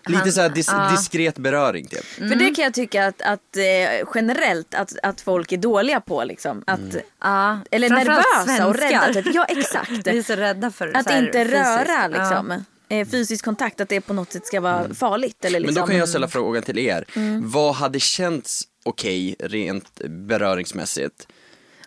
[0.08, 0.90] Lite hand- så här dis- ja.
[0.90, 2.04] diskret beröring typ.
[2.04, 6.24] För det kan jag tycka att, att eh, generellt att, att folk är dåliga på
[6.24, 6.62] liksom.
[6.66, 6.80] Att,
[7.22, 9.12] Ja, Eller framförallt nervösa och rädda.
[9.22, 9.34] Typ.
[9.34, 9.90] Ja exakt.
[10.04, 11.54] Vi är så rädda för Att så här inte fysiskt.
[11.60, 12.08] röra Ja.
[12.08, 12.50] liksom.
[12.50, 12.58] Eh,
[12.88, 15.44] fysisk kontakt, att det på något sätt ska vara farligt.
[15.44, 15.74] Eller liksom.
[15.74, 17.04] Men då kan jag ställa frågan till er.
[17.16, 17.50] Mm.
[17.50, 21.26] Vad hade känts okej rent beröringsmässigt?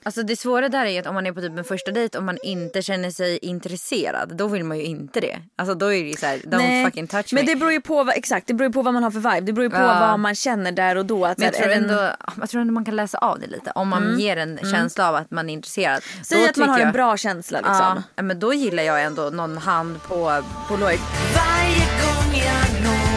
[0.04, 2.24] Alltså det svåra där är att om man är på typ en första dejt och
[2.24, 5.38] man inte känner sig intresserad, då vill man ju inte det.
[5.56, 7.52] Alltså då är det ju såhär, don't Nej, fucking touch men me.
[7.52, 9.42] det beror ju på vad, exakt, det beror ju på vad man har för vibe.
[9.42, 10.08] Det beror ju på Ja.
[10.10, 11.26] vad man känner där och då.
[11.26, 12.10] Att, Men jag tror, en- ändå,
[12.40, 13.72] jag tror ändå man kan läsa av det lite.
[13.76, 16.02] Om man ger en känsla av att man är intresserad.
[16.24, 17.76] Säg då att man har tycker en jag- bra känsla liksom.
[17.76, 21.00] Ja, ja, men då gillar jag ändå någon hand på, på låret.
[21.36, 23.09] Varje gång jag når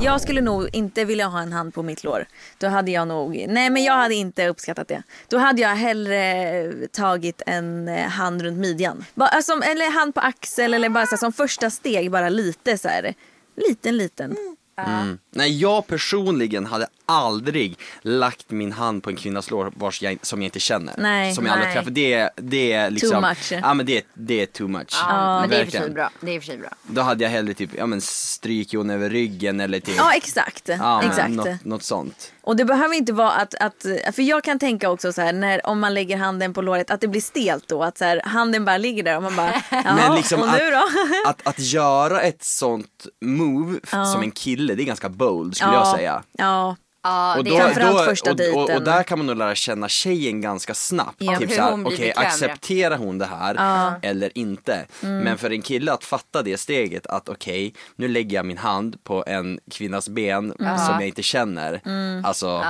[0.00, 2.26] Jag skulle nog inte vilja ha en hand på mitt lår.
[2.58, 5.02] Då hade jag nog, nej men jag hade inte uppskattat det.
[5.28, 9.04] Då hade jag hellre tagit en eh, hand runt midjan.
[9.14, 12.78] Bara, alltså, eller hand på axel eller bara så här, som första steg bara lite
[12.78, 13.14] så här.
[13.56, 14.30] Liten liten.
[14.30, 14.56] Mm.
[15.30, 20.42] Nej, jag personligen hade aldrig lagt min hand på en kvinnas lår vars jag, som
[20.42, 20.94] jag inte känner.
[20.98, 21.74] Nej, som jag aldrig nej.
[21.76, 21.94] träffat.
[21.94, 23.52] Det, är- det är liksom, much.
[23.62, 24.88] Ja men det, det är too much.
[25.08, 25.94] Ja, men det är i och för sig Verkligen.
[25.94, 26.10] bra.
[26.20, 26.68] Det är i och för sig bra.
[26.82, 29.94] Då hade jag hellre typ, ja men stryk hon över ryggen eller typ.
[29.96, 30.68] Ja exakt.
[30.68, 31.30] ja, men exakt.
[31.30, 32.30] Något, något sånt.
[32.42, 35.66] Och det behöver inte vara att, att, för jag kan tänka också så här när
[35.66, 38.64] om man lägger handen på låret att det blir stelt då att så här, handen
[38.64, 40.76] bara ligger där och man bara jaha Men liksom och nu då?
[41.28, 45.56] att, att, att göra ett sånt move f- som en kille, det är ganska bold
[45.56, 46.22] skulle jag säga.
[46.32, 49.26] Ja, Ja, Och det då, är Framförallt då, första och, och, och där kan man
[49.26, 51.16] nog lära känna tjejen ganska snabbt.
[51.18, 51.38] Ja.
[51.38, 52.22] Typ såhär, okej ja.
[52.22, 54.86] accepterar hon det här eller inte?
[55.02, 55.18] Mm.
[55.18, 59.04] Men för en kille att fatta det steget att okej, nu lägger jag min hand
[59.04, 61.80] på en kvinnas ben som jag inte känner.
[62.24, 62.64] Alltså,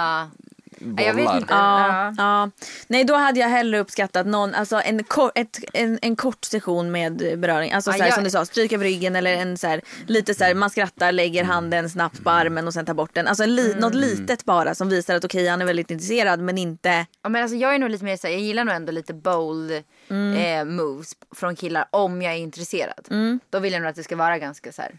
[0.85, 1.03] Ja.
[1.03, 1.39] Ja, jag vet bollar.
[1.39, 1.55] inte.
[1.55, 2.51] Ja, ja.
[2.89, 6.93] Nej då hade jag hellre uppskattat någon, alltså en, kor, ett, en, en kort session
[6.93, 7.73] med beröring.
[7.73, 9.81] Alltså Ja, så här, jag- som du sa, stryk över ryggen eller en så här,
[10.07, 13.27] lite så här, man skrattar, lägger handen snabbt på armen och sen tar bort den.
[13.27, 13.79] Alltså en li, Mm.
[13.81, 17.43] något litet bara som visar att okej han är väldigt intresserad men inte Ja, men
[17.43, 20.65] alltså, jag är nog lite mer så här, jag gillar nog ändå lite bold eh,
[20.65, 23.09] moves från killar om jag är intresserad.
[23.51, 24.93] Då vill jag nog att det ska vara ganska så här.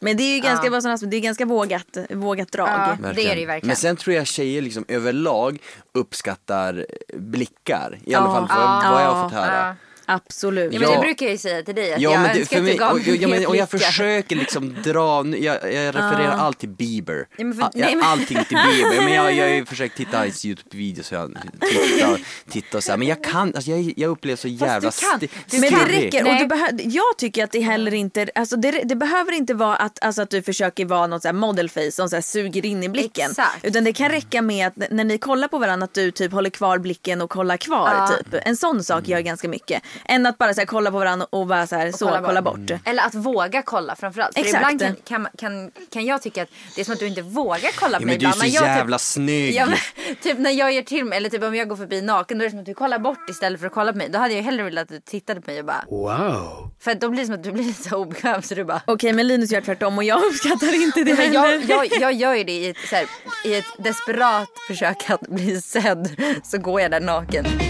[0.00, 2.68] Men det är ju ganska, som- det är ganska vågat, vågat drag.
[2.68, 2.96] Ja.
[3.14, 3.66] Det är det ju verkligen.
[3.66, 5.58] Men sen tror jag tjejer liksom överlag
[5.94, 7.98] uppskattar blickar.
[8.04, 8.34] I alla Ja.
[8.34, 9.76] fall vad, vad jag har fått höra.
[10.14, 10.72] Absolut.
[10.74, 12.56] Ja, men det brukar jag ju säga till dig att Ja, jag men det, önskar
[12.56, 15.26] för att du mig, gav och, mig och, ja, men, och jag försöker liksom dra,
[15.26, 17.26] jag, jag refererar alltid till Bieber.
[17.36, 19.64] Ja, men för- All- jag, nej, men- Allting till Bieber, men jag, jag har ju
[19.74, 22.20] försökt titta hans YouTube-videos och jag tittar,
[22.50, 22.98] tittar och så här.
[22.98, 25.18] men jag kan, alltså jag, jag upplever så jävla du kan.
[25.50, 26.22] Du Men det räcker.
[26.28, 29.76] Och du behö- jag tycker att det heller inte, alltså det, det behöver inte vara
[29.76, 32.82] att, alltså att du försöker vara något så här modelface som så här suger in
[32.82, 33.30] i blicken.
[33.30, 33.64] Exakt.
[33.64, 36.50] Utan det kan räcka med att när ni kollar på varandra att du typ håller
[36.50, 37.90] kvar blicken och kollar kvar.
[37.94, 38.06] Ja.
[38.30, 38.40] Typ.
[38.46, 39.82] En sån sak gör ganska mycket.
[40.04, 42.42] Än att bara så här, kolla på varandra och bara så här, så, kolla kolla,
[42.42, 42.54] bort.
[42.58, 42.80] bort.
[42.84, 44.34] Eller att våga kolla framförallt.
[44.34, 44.72] För Exakt.
[44.72, 47.70] ibland kan, kan, kan, kan jag tycka att det är som att du inte vågar
[47.80, 49.54] kolla på Ja, mig men du är så jag jävla snygg.
[49.54, 49.76] Ja, men,
[50.22, 52.46] typ när jag gör till mig, eller typ om jag går förbi naken då är
[52.46, 54.08] det som att du kollar bort istället för att kolla på mig.
[54.08, 56.70] Då hade jag hellre velat att du tittade på mig och bara Wow!
[56.80, 59.26] För då blir det som att du blir lite obekväm så du bara Okej men
[59.28, 61.34] Linus gör tvärtom och jag uppskattar inte det men heller.
[61.68, 63.06] jag, jag, jag gör ju det i ett, så här,
[63.44, 67.69] i ett desperat försök att bli sedd så går jag där naken.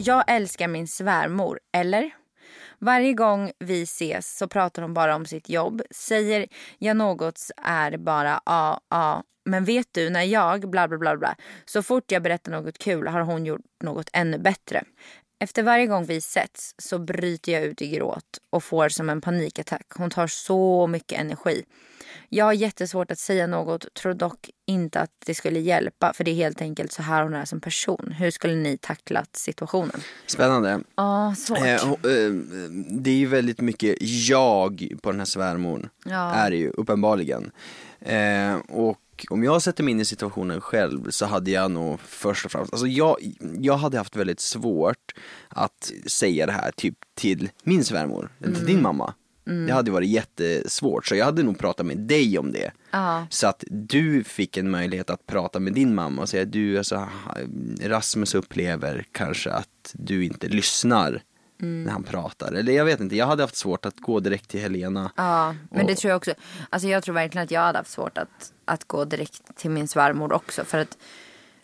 [0.00, 2.10] Jag älskar min svärmor, eller?
[2.78, 5.82] Varje gång vi ses så pratar hon bara om sitt jobb.
[5.90, 6.46] Säger
[6.78, 9.22] jag något så är det bara ja, ja.
[9.44, 11.36] Men vet du, när jag bla bla bla bla.
[11.64, 14.82] Så fort jag berättar något kul har hon gjort något ännu bättre.
[15.40, 19.20] Efter varje gång vi setts så bryter jag ut i gråt och får som en
[19.20, 19.86] panikattack.
[19.94, 21.64] Hon tar så mycket energi.
[22.28, 26.30] Jag har jättesvårt att säga något, tror dock inte att det skulle hjälpa för det
[26.30, 28.14] är helt enkelt så här hon är som person.
[28.18, 30.00] Hur skulle ni tacklat situationen?
[30.26, 30.80] Spännande.
[30.96, 31.58] Ja, svårt.
[31.58, 32.30] Eh, eh,
[32.90, 33.96] det är ju väldigt mycket
[34.28, 35.90] jag på den här svärmor.
[36.04, 36.34] Ja.
[36.34, 37.50] Är det ju uppenbarligen.
[38.00, 38.98] Eh, och
[39.30, 42.72] om jag sätter mig in i situationen själv så hade jag nog först och främst,
[42.72, 43.16] alltså jag,
[43.60, 45.14] jag hade haft väldigt svårt
[45.48, 49.14] att säga det här typ till min svärmor, eller till din mamma.
[49.66, 52.70] Det hade varit jättesvårt så jag hade nog pratat med dig om det.
[52.90, 53.26] Ja.
[53.30, 57.08] Så att du fick en möjlighet att prata med din mamma och säga du, alltså,
[57.80, 61.22] Rasmus upplever kanske att du inte lyssnar
[61.58, 62.52] när han pratar.
[62.52, 65.12] Eller jag vet inte, jag hade haft svårt att gå direkt till Helena.
[65.16, 66.32] Ja, men det Och- tror jag också.
[66.70, 69.88] Alltså jag tror verkligen att jag hade haft svårt att, att gå direkt till min
[69.88, 70.64] svärmor också.
[70.64, 70.98] För att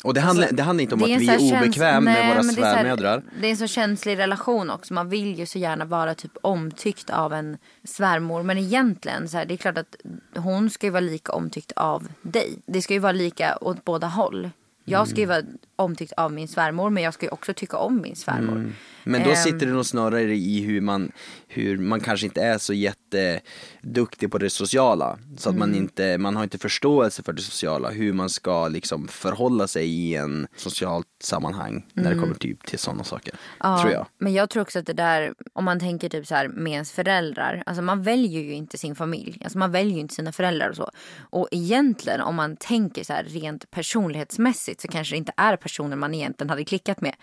[0.05, 2.15] Och det handlar, Alltså, det handlar inte om det att vi är käns- obekväma Nej,
[2.27, 3.23] med våra men det är här- svärmödrar.
[3.41, 4.95] Det är en så känslig relation också.
[4.95, 8.43] Man vill ju så gärna vara typ omtyckt av en svärmor.
[8.43, 9.97] Men egentligen, så här, det är klart att
[10.37, 12.59] hon ska ju vara lika omtyckt av dig.
[12.67, 14.51] Det ska ju vara lika åt båda håll.
[14.85, 15.37] Jag ska ju Mm.
[15.37, 18.57] vara omtyckt av min svärmor men jag ska ju också tycka om min svärmor.
[18.57, 18.75] Mm.
[19.05, 19.37] Men då Ehm.
[19.37, 21.13] sitter det nog snarare i hur man,
[21.49, 25.19] hur man kanske inte är så jätteduktig på det sociala.
[25.37, 25.71] Så att Mm.
[25.71, 29.87] man inte, man har inte förståelse för det sociala, hur man ska liksom förhålla sig
[29.89, 33.33] i en socialt sammanhang när det kommer typ till sådana saker.
[33.33, 33.41] Mm.
[33.73, 34.07] Ja, Tror jag.
[34.19, 36.93] Men jag tror också att det där, om man tänker typ så här med ens
[36.93, 37.63] föräldrar.
[37.67, 39.41] Alltså man väljer ju inte sin familj.
[39.45, 40.91] Alltså man väljer ju inte sina föräldrar och så.
[41.19, 45.97] Och egentligen om man tänker så här rent personlighetsmässigt så kanske det inte är personer
[45.97, 47.15] man egentligen hade klickat med.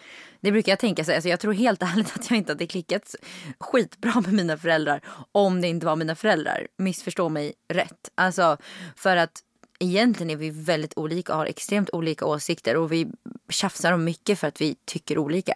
[0.42, 2.52] Det brukar jag tänka så här, alltså jag tror helt Helt ärligt att jag inte
[2.52, 3.16] hade klickat
[3.60, 6.68] skitbra med mina föräldrar om det inte var mina föräldrar.
[6.78, 8.10] Missförstå mig rätt.
[8.16, 8.58] Alltså
[8.96, 9.40] för att
[9.80, 13.08] egentligen är vi väldigt olika och har extremt olika åsikter och vi
[13.50, 15.54] tjafsar om mycket för att vi tycker olika.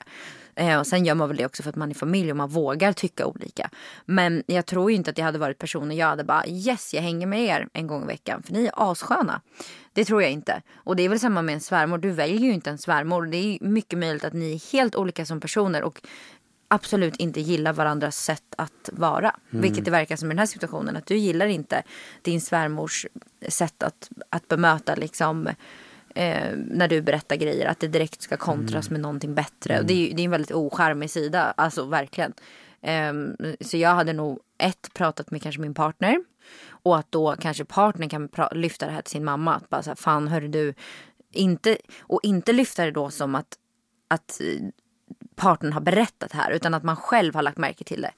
[0.55, 2.49] Eh, och sen gör man väl det också för att man är familj och man
[2.49, 3.69] vågar tycka olika.
[4.05, 7.01] Men jag tror ju inte att jag hade varit personen jag hade bara yes jag
[7.01, 9.41] hänger med er en gång i veckan för ni är assköna.
[9.93, 10.61] Det tror jag inte.
[10.75, 11.97] Och det är väl samma med en svärmor.
[11.97, 13.25] Du väljer ju inte en svärmor.
[13.25, 16.01] Det är mycket möjligt att ni är helt olika som personer och
[16.67, 19.35] absolut inte gillar varandras sätt att vara.
[19.49, 20.95] Vilket det verkar som i den här situationen.
[20.95, 21.83] Att du gillar inte
[22.21, 23.05] din svärmors
[23.49, 25.49] sätt att, att bemöta liksom
[26.15, 27.65] eh, när du berättar grejer.
[27.67, 29.79] Att det direkt ska kontras med någonting bättre.
[29.79, 31.53] Och det, är, ju- det är en väldigt ocharmig sida.
[31.57, 32.33] Alltså verkligen.
[32.81, 36.17] Ehm, så jag hade nog ett pratat med kanske min partner.
[36.69, 39.55] Och att då kanske partnern kan lyfta det här till sin mamma.
[39.55, 40.73] Att bara så här, fan hörru du.
[41.31, 43.57] Inte, och inte lyfta det då som att,
[44.07, 44.67] att eh,
[45.35, 46.51] partnern har berättat här.
[46.51, 48.11] Utan att man själv har lagt märke till det.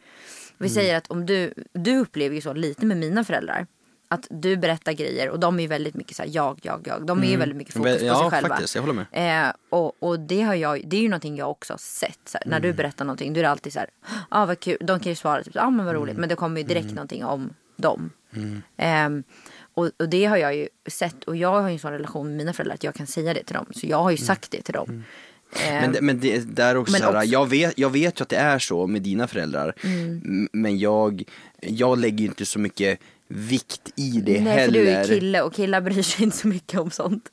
[0.58, 3.68] Vi säger att om du, du upplever ju så lite med mina föräldrar.
[4.10, 7.06] Att du berättar grejer och de är väldigt mycket så här jag, jag, jag.
[7.06, 8.50] De är ju väldigt mycket fokus på ja, sig själva.
[8.50, 9.46] faktiskt, jag håller med.
[9.48, 12.20] Eh, och och det, har jag, det är ju någonting jag också har sett.
[12.26, 12.70] Så här, När Mm.
[12.72, 13.90] du berättar någonting då är det alltid så här,
[14.30, 14.78] ah, vad kul.
[14.82, 16.02] De kan ju svara typ, ja ah, men vad Mm.
[16.04, 16.18] roligt.
[16.18, 18.10] Men det kommer ju direkt någonting om dem.
[18.78, 19.24] Ehm,
[19.74, 21.24] och, och det har jag ju sett.
[21.24, 23.44] Och jag har ju en sån relation med mina föräldrar att jag kan säga det
[23.44, 23.66] till dem.
[23.72, 24.90] Så jag har ju sagt det till dem.
[24.90, 25.04] Ehm,
[25.68, 25.82] Mm.
[25.82, 28.24] Men, det- men det där också, Men så här, också- Jag, vet, jag vet ju
[28.24, 29.74] att det är så med dina föräldrar.
[29.84, 30.50] Mm.
[30.54, 31.24] Men jag,
[31.62, 35.08] jag lägger ju inte så mycket vikt i det Nej för du är heller.
[35.20, 37.32] kille och killar bryr sig inte så mycket om sånt.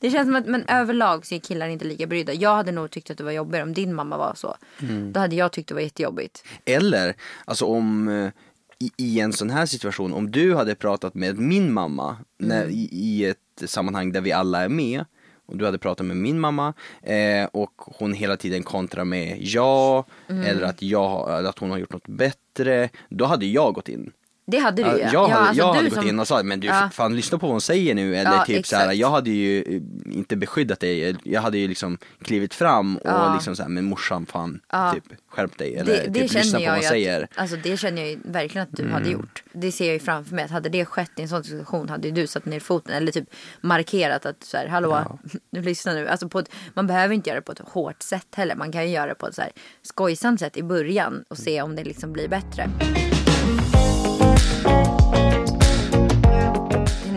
[0.00, 2.32] Det känns som att men överlag så är killar inte lika brydda.
[2.32, 4.56] Jag hade nog tyckt att det var jobbigare om din mamma var så.
[4.82, 5.12] Mm.
[5.12, 6.44] Då hade jag tyckt det var jättejobbigt.
[6.64, 8.30] Eller, alltså om eh,
[8.78, 12.74] i, i en sån här situation, om du hade pratat med min mamma när, Mm.
[12.74, 15.04] i, i ett sammanhang där vi alla är med
[15.46, 20.04] och du hade pratat med min mamma eh, och hon hela tiden kontrar med ja
[20.28, 20.42] Mm.
[20.46, 24.12] eller att, jag, eller att hon har gjort något bättre, då hade jag gått in.
[24.50, 24.98] Det hade du ju.
[24.98, 26.90] Ja, jag hade, alltså jag hade gått som- in och sagt men du Ja.
[26.92, 29.58] fan lyssna på vad hon säger nu eller Ja, typ så här, jag hade ju
[29.62, 33.34] eh, inte beskyddat dig, jag hade ju liksom klivit fram och Ja.
[33.34, 34.92] liksom så här, men morsan fan Ja.
[34.94, 37.22] typ skärp dig eller det, det typ lyssna känner på vad hon säger.
[37.22, 39.12] Att, alltså det känner jag ju verkligen att du hade Mm.
[39.12, 39.42] gjort.
[39.52, 42.08] Det ser jag ju framför mig att hade det skett i en sån situation hade
[42.08, 43.28] ju du satt ner foten eller typ
[43.60, 45.18] markerat att så här, hallå,
[45.50, 46.08] du lyssnar nu.
[46.08, 48.54] Alltså på ett, man behöver inte göra det på ett hårt sätt heller.
[48.56, 49.50] Man kan ju göra det på ett så här
[49.82, 52.70] skojsamt sätt i början och se om det liksom blir bättre.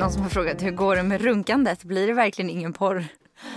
[0.03, 1.83] Någon som har frågat hur går det med runkandet?
[1.83, 3.05] Blir det verkligen ingen porr?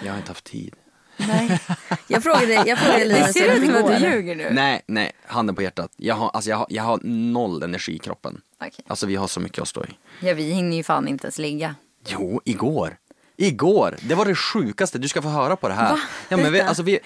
[0.04, 0.74] Jag har inte haft tid.
[1.16, 1.60] Nej.
[2.08, 4.48] Jag frågade, jag frågade Det Linus ser ut som det att du ljuger nu.
[4.52, 5.92] Nej, nej, handen på hjärtat.
[5.96, 8.40] Jag har, alltså jag har, jag har noll energi i kroppen.
[8.60, 8.84] Okej.
[8.86, 9.88] Alltså vi har så mycket att stå i.
[10.20, 11.74] Ja, vi hinner ju fan inte ens ligga.
[12.06, 12.96] Jo, igår.
[13.36, 16.00] Igår, det var det sjukaste, du ska få höra på det här.
[16.28, 16.98] Ja, men vi, alltså, vi,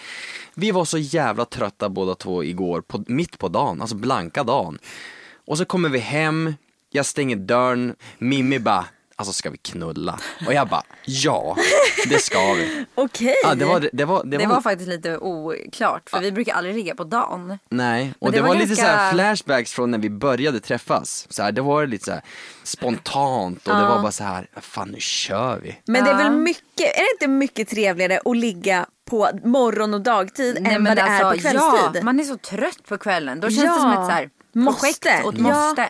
[0.55, 4.79] vi var så jävla trötta båda två igår, på, mitt på dagen, alltså blanka dagen.
[5.47, 6.55] Och så kommer vi hem,
[6.91, 8.85] jag stänger dörren, Mimmi bara,
[9.21, 10.19] alltså ska vi knulla?
[10.47, 11.57] Och jag bara, ja,
[12.09, 12.85] det ska vi.
[12.95, 13.35] Okej.
[13.45, 16.55] Ja, det var, det var, det Det var, var faktiskt lite oklart för vi brukar
[16.55, 17.59] aldrig ligga på dagen.
[17.69, 20.61] nej, och det, det var, var lite ganska- så här flashbacks från när vi började
[20.61, 21.27] träffas.
[21.31, 22.23] Så här, det var lite så här
[22.63, 25.77] spontant och det var bara så här, fan nu kör vi.
[25.87, 30.01] Men det är väl mycket, är det inte mycket trevligare att ligga på morgon och
[30.01, 31.61] dagtid än vad det är på kvällstid?
[31.61, 33.41] alltså, Ja, man är så trött på kvällen.
[33.41, 33.75] Då känns Ja.
[33.75, 35.23] det som ett så här projekt Måste.
[35.25, 35.89] och ett Ja.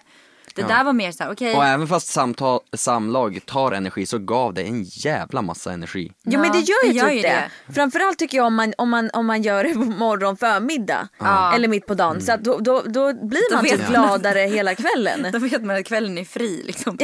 [0.54, 1.56] Det där var mer så här, okej.
[1.56, 6.12] Och även fast samtal, samlag tar energi så gav det en jävla massa energi.
[6.24, 7.50] Jo men det gör ju det gör typ ju det.
[7.74, 11.08] Framförallt tycker jag om man, om man, om man gör det på morgon, förmiddag.
[11.18, 11.54] Ja.
[11.54, 12.20] Eller mitt på dagen.
[12.20, 13.90] Så att då, då, då blir Då man vet typ man.
[13.90, 15.26] gladare hela kvällen.
[15.32, 16.98] Då vet man att kvällen är fri liksom.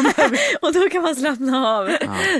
[0.62, 1.90] och då kan man slappna av.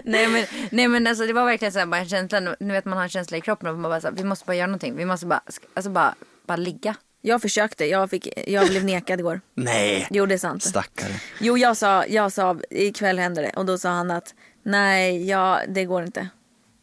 [0.05, 2.41] nej, men, nej men alltså det var verkligen så här, bara en känsla.
[2.41, 4.45] Nu vet man har en känsla i kroppen och man bara så här, vi måste
[4.47, 4.97] bara göra någonting.
[4.97, 5.41] Vi måste bara,
[5.75, 6.15] alltså bara,
[6.47, 6.95] bara ligga.
[7.25, 9.41] Jag försökte, jag, fick, jag blev nekad igår.
[9.55, 10.07] Nej!
[10.11, 10.63] Jo det är sant.
[10.63, 11.13] Stackare.
[11.41, 15.61] Jo jag sa, jag sa ikväll händer det och då sa han att nej ja,
[15.69, 16.29] det går inte.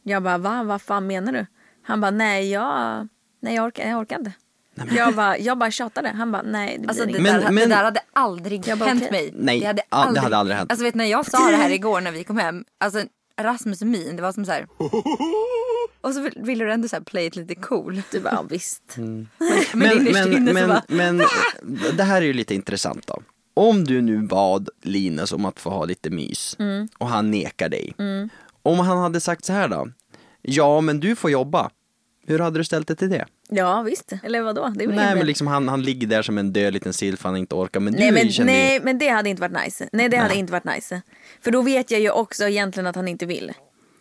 [0.04, 1.46] Jag bara va, vad fan menar du?
[1.84, 3.08] Han bara nej jag,
[3.42, 4.32] nej jag orkar, jag orkar inte.
[4.96, 6.10] Jag bara, jag bara tjatade.
[6.10, 7.22] Han bara nej det blir Alltså det, inget.
[7.22, 9.12] Men- där, men- det där hade aldrig Jag bara, hänt okej.
[9.12, 9.32] mig.
[9.34, 10.72] Nej, det hade ja, det hade aldrig hänt.
[10.72, 12.66] Alltså vet när jag sa det här igår när vi kom hem.
[12.78, 13.02] Alltså
[13.42, 14.68] Rasmus min, det var som så här.
[16.02, 18.02] Och så vill- ville du ändå så här play it lite cool.
[18.12, 18.84] Du bara ja, visst.
[18.98, 19.28] Men,
[19.74, 21.22] Men, men, så men, bara, men
[21.98, 23.22] det här är ju lite intressant då.
[23.54, 26.88] Om du nu bad Linus om att få ha lite mys Mm.
[26.98, 27.94] och han nekar dig.
[28.64, 29.88] Om han hade sagt så här då.
[30.42, 31.70] Ja men du får jobba.
[32.28, 33.26] Hur hade du ställt dig till det?
[33.50, 34.74] Ja visst, eller vadå?
[34.76, 37.38] Det Nej men liksom han, han ligger där som en död liten sill för han
[37.38, 37.80] inte orkar.
[37.80, 39.90] Men du Nej men, känner ju- nej men det hade inte varit nice.
[39.92, 41.02] Nej det hade inte varit nice.
[41.42, 43.52] För då vet jag ju också egentligen att han inte vill.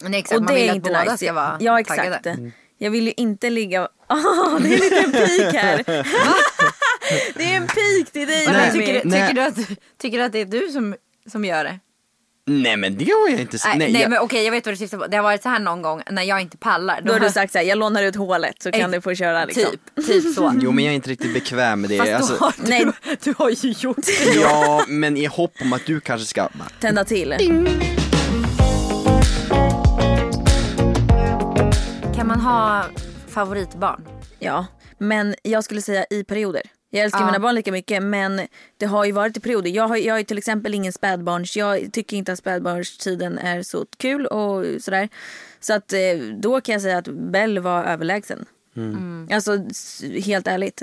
[0.03, 1.17] Nej, exakt, Och man det vill är att inte båda nice.
[1.17, 1.99] ska vara ja exakt.
[2.03, 2.51] taggade.
[2.79, 3.89] Jag vill ju inte ligga...
[4.11, 5.85] Åh, det är en liten pik här.
[7.39, 9.21] det är en pik till dig Nej, tycker, du, nej.
[9.29, 10.95] tycker, du att, tycker du att det är du som,
[11.33, 11.79] som gör det?
[12.51, 13.79] Nej men det har jag inte sagt.
[13.79, 15.07] Nej, nej, jag- men okej jag vet vad du syftar på.
[15.07, 17.01] Det har varit så här någon gång när jag inte pallar.
[17.01, 19.01] Då har du jag- sagt så här, jag lånar ut hålet så kan Eh, du
[19.01, 19.65] få köra liksom.
[19.97, 20.53] Typ, typ så.
[20.61, 21.99] Jo men jag är inte riktigt bekväm med det.
[21.99, 22.85] Fast Alltså, då har, Nej.
[23.05, 24.35] du, du har ju gjort det.
[24.41, 26.49] ja men i hopp om att du kanske ska
[26.81, 27.35] Tända till.
[32.29, 32.85] Man ha
[33.29, 34.05] favoritbarn?
[34.39, 34.67] Ja,
[34.99, 36.63] men jag skulle säga i perioder.
[36.91, 37.27] Jag älskar Ja.
[37.27, 38.41] mina barn lika mycket men
[38.77, 39.71] det har ju varit i perioder.
[39.71, 43.87] Jag, har, jag är till exempel ingen spädbarns, jag tycker inte att spädbarnstiden är så
[43.97, 45.09] kul och sådär.
[45.61, 45.99] Så att eh,
[46.43, 48.47] då kan jag säga att Bell var överlägsen.
[49.33, 50.83] Alltså s- helt ärligt.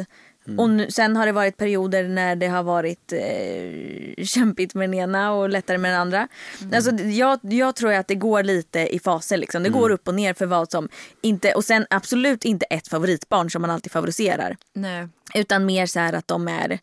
[0.58, 4.94] Och nu, sen har det varit perioder när det har varit eh, kämpigt med den
[4.94, 6.28] ena och lättare med den andra.
[6.74, 9.38] Alltså, jag, jag tror att det går lite i faser.
[9.38, 9.64] Liksom.
[9.64, 10.90] Det går upp och ner för vad som
[11.22, 11.54] inte...
[11.54, 14.58] Och sen absolut inte ett favoritbarn som man alltid favoriserar.
[14.74, 15.08] Nej.
[15.34, 16.80] Utan mer så här att de är...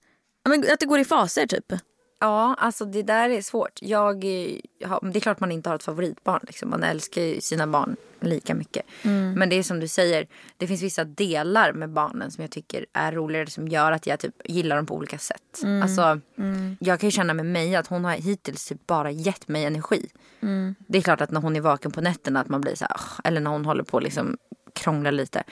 [0.72, 1.72] Att det går i faser typ.
[2.22, 3.78] Ja, alltså det där är svårt.
[3.82, 6.40] Jag, eh, det är klart man inte har ett favoritbarn.
[6.46, 6.70] Liksom.
[6.70, 8.86] Man älskar ju sina barn lika mycket.
[9.36, 12.86] Men det är som du säger, det finns vissa delar med barnen som jag tycker
[12.92, 15.62] är roligare som gör att jag typ gillar dem på olika sätt.
[15.82, 16.20] Alltså,
[16.80, 20.08] Jag kan ju känna med mig att hon har hittills typ bara gett mig energi.
[20.88, 23.00] Det är klart att när hon är vaken på nätterna att man blir så här,
[23.24, 24.36] eller när hon håller på liksom
[24.74, 25.42] krångla lite.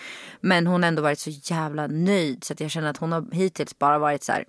[0.40, 3.26] Men hon har ändå varit så jävla nöjd så att jag känner att hon har
[3.32, 4.44] hittills bara varit så här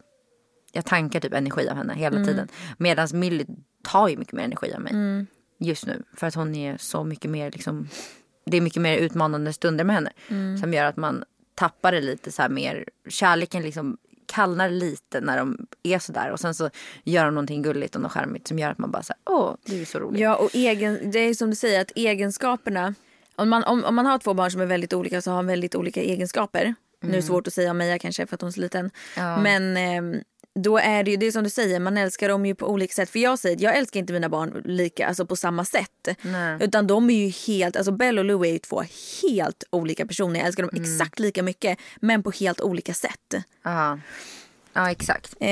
[0.71, 2.47] jag tankar typ energi av henne hela tiden.
[2.77, 3.45] Medan Millie
[3.83, 5.25] tar ju mycket mer energi av mig
[5.59, 6.03] just nu.
[6.13, 7.87] För att hon är så mycket mer liksom,
[8.45, 10.11] det är mycket mer utmanande stunder med henne.
[10.59, 11.23] Som gör att man
[11.55, 16.31] tappar det lite så här mer, kärleken liksom kallnar lite när de är sådär.
[16.31, 16.69] Och sen så
[17.03, 19.81] gör de någonting gulligt och något charmigt som gör att man bara såhär, åh du
[19.81, 20.19] är så rolig.
[20.19, 22.95] Ja och egen, det är som du säger att egenskaperna.
[23.35, 25.47] Om man, om, om man har två barn som är väldigt olika så har de
[25.47, 26.75] väldigt olika egenskaper.
[27.01, 28.91] Nu är det svårt att säga om Meja kanske för att hon är så liten.
[29.17, 29.41] Ja.
[29.41, 30.21] Men ehm,
[30.59, 32.93] då är det ju det är som du säger, man älskar dem ju på olika
[32.93, 33.09] sätt.
[33.09, 36.07] För jag säger jag älskar inte mina barn lika, alltså på samma sätt.
[36.21, 36.57] Nej.
[36.61, 38.83] Utan de är ju helt, alltså Belle och Louie är ju två
[39.21, 40.39] helt olika personer.
[40.39, 43.35] Jag älskar dem exakt lika mycket men på helt olika sätt.
[43.63, 43.99] Ja.
[44.73, 45.35] Ja exakt.
[45.39, 45.47] Eh,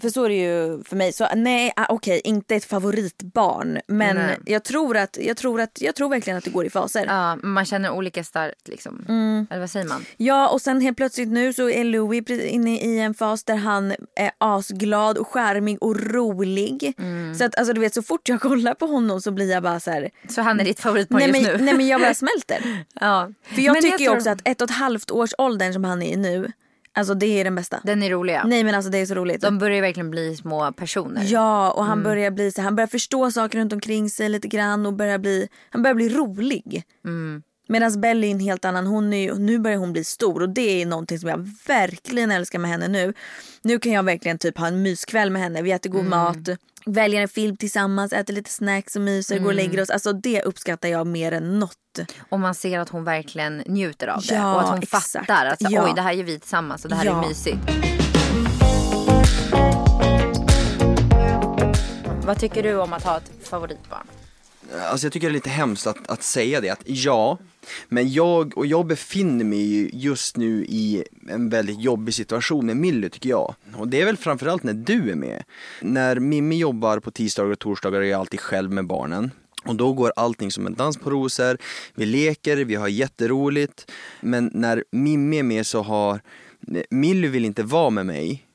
[0.00, 1.12] för så är det ju för mig.
[1.12, 3.80] Så nej, ah, okej, inte ett favoritbarn.
[3.86, 4.38] Men Nej.
[4.46, 7.04] jag tror, att, jag, tror att, jag tror verkligen att det går i faser.
[7.06, 7.30] Ja.
[7.30, 9.04] Ja, man känner olika starkt liksom.
[9.50, 10.04] Eller vad säger man?
[10.52, 14.30] och sen helt plötsligt nu så är Louis inne i en fas där han är
[14.38, 16.94] asglad och charmig och rolig.
[17.38, 19.80] Så att alltså du vet så fort jag kollar på honom så blir jag bara
[19.80, 20.10] så här.
[20.28, 21.56] Så han är ditt favoritbarn just nu?
[21.64, 22.84] nej men jag bara smälter.
[23.00, 23.30] ja.
[23.42, 25.84] För jag Men tycker ju tror- också att ett och ett halvt års åldern som
[25.84, 26.52] han är i nu.
[26.98, 27.80] Alltså det är den bästa.
[27.84, 28.42] Den är rolig ja.
[28.46, 29.40] Nej men alltså det är så roligt.
[29.40, 31.22] De börjar verkligen bli små personer.
[31.26, 32.04] Ja, och han Mm.
[32.04, 35.48] börjar bli så han börjar förstå saker runt omkring sig lite grann och börjar bli,
[35.70, 36.82] han börjar bli rolig.
[37.04, 37.42] Mm.
[37.70, 40.82] Medan Belly är en helt annan, hon är, nu börjar hon bli stor och det
[40.82, 43.14] är någonting som jag verkligen älskar med henne nu.
[43.62, 46.10] Nu kan jag verkligen typ ha en myskväll med henne, vi äter god Mm.
[46.10, 49.64] mat, väljer en film tillsammans, äter lite snacks och myser, går och Mm.
[49.66, 49.90] lägger oss.
[49.90, 51.76] Alltså det uppskattar jag mer än något.
[52.28, 54.34] Och man ser att hon verkligen njuter av det.
[54.34, 55.10] Ja, och att hon exakt.
[55.12, 55.84] fattar att så, Ja.
[55.86, 57.24] oj det här gör vi tillsammans och det här Ja.
[57.24, 57.58] är mysigt.
[62.26, 64.06] Vad tycker du om att ha ett favoritbarn?
[64.78, 67.38] Alltså jag tycker det är lite hemskt att, att säga det, att ja,
[67.88, 72.76] men jag, och jag befinner mig ju just nu i en väldigt jobbig situation med
[72.76, 73.54] Milly tycker jag.
[73.76, 75.42] Och det är väl framförallt när du är med.
[75.80, 79.30] När Mimmi jobbar på tisdagar och torsdagar är jag alltid själv med barnen.
[79.64, 81.58] Och då går allting som en dans på rosor,
[81.94, 83.90] vi leker, vi har jätteroligt.
[84.20, 86.20] Men när Mimmi är med så har,
[86.90, 88.46] Milly vill inte vara med mig.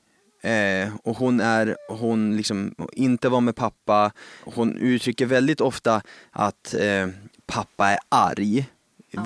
[0.45, 4.11] Eh, och hon är, hon liksom inte var med pappa,
[4.43, 7.07] hon uttrycker väldigt ofta att eh,
[7.45, 8.65] pappa är arg.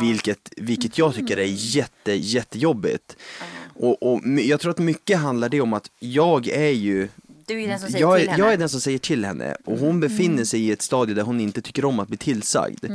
[0.01, 1.45] Vilket, vilket jag tycker är
[1.75, 3.17] jätte, jättejobbigt.
[3.75, 7.07] Och, och my- jag tror att mycket handlar det om att jag är ju
[7.49, 8.43] Du är den som säger jag, till är- henne.
[8.43, 11.23] jag är den som säger till henne och hon befinner sig i ett stadie där
[11.23, 12.85] hon inte tycker om att bli tillsagd.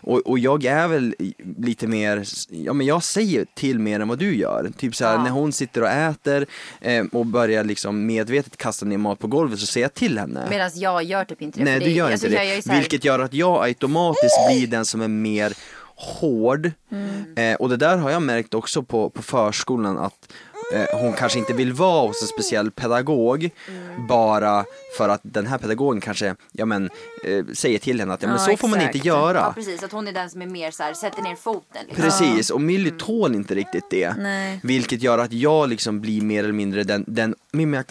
[0.00, 1.14] Och, och jag är väl
[1.58, 4.70] lite mer, ja men jag säger till mer än vad du gör.
[4.78, 5.22] Typ så här, Ja.
[5.22, 6.46] när hon sitter och äter
[6.80, 10.46] eh, och börjar liksom medvetet kasta ner mat på golvet så säger jag till henne.
[10.50, 11.64] Medan jag gör typ inte det.
[11.64, 12.62] Nej du gör alltså, inte jag det.
[12.62, 15.52] så här- Vilket gör att jag automatiskt blir den som är mer
[16.00, 16.70] hård.
[16.92, 17.34] Mm.
[17.36, 20.32] Eh, och det där har jag märkt också på, på förskolan att
[20.74, 24.06] eh, hon kanske inte vill vara hos en speciell pedagog Mm.
[24.06, 24.64] bara
[24.96, 26.90] för att den här pedagogen kanske, ja men,
[27.24, 28.94] eh, säger till henne att ja, men Ja, så får man exakt.
[28.94, 29.38] inte göra.
[29.38, 31.82] Ja precis, att hon är den som är mer så här, sätter ner foten.
[31.88, 32.04] Liksom.
[32.04, 34.14] Precis, och Milly tål inte riktigt det.
[34.18, 34.60] Nej.
[34.62, 37.34] Vilket gör att jag liksom blir mer eller mindre den, den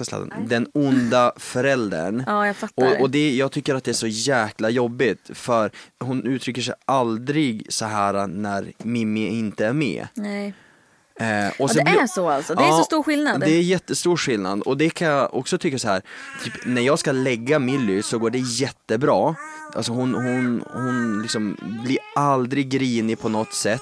[0.02, 2.24] sladden, den onda föräldern.
[2.28, 2.96] Ja, jag fattar.
[2.96, 6.74] Och, och det, jag tycker att det är så jäkla jobbigt för hon uttrycker sig
[6.86, 10.08] aldrig så här när Mimmi inte är med.
[10.14, 10.54] Nej.
[11.20, 12.56] Eh, och Ja, det är så alltså.
[12.56, 13.40] Det är så stor skillnad.
[13.40, 16.02] Det är jättestor skillnad och det kan jag också tycka så här.
[16.44, 19.36] Typ, när jag ska lägga Milly så går det jättebra.
[19.76, 23.82] Alltså hon, hon, hon liksom blir aldrig grinig på något sätt.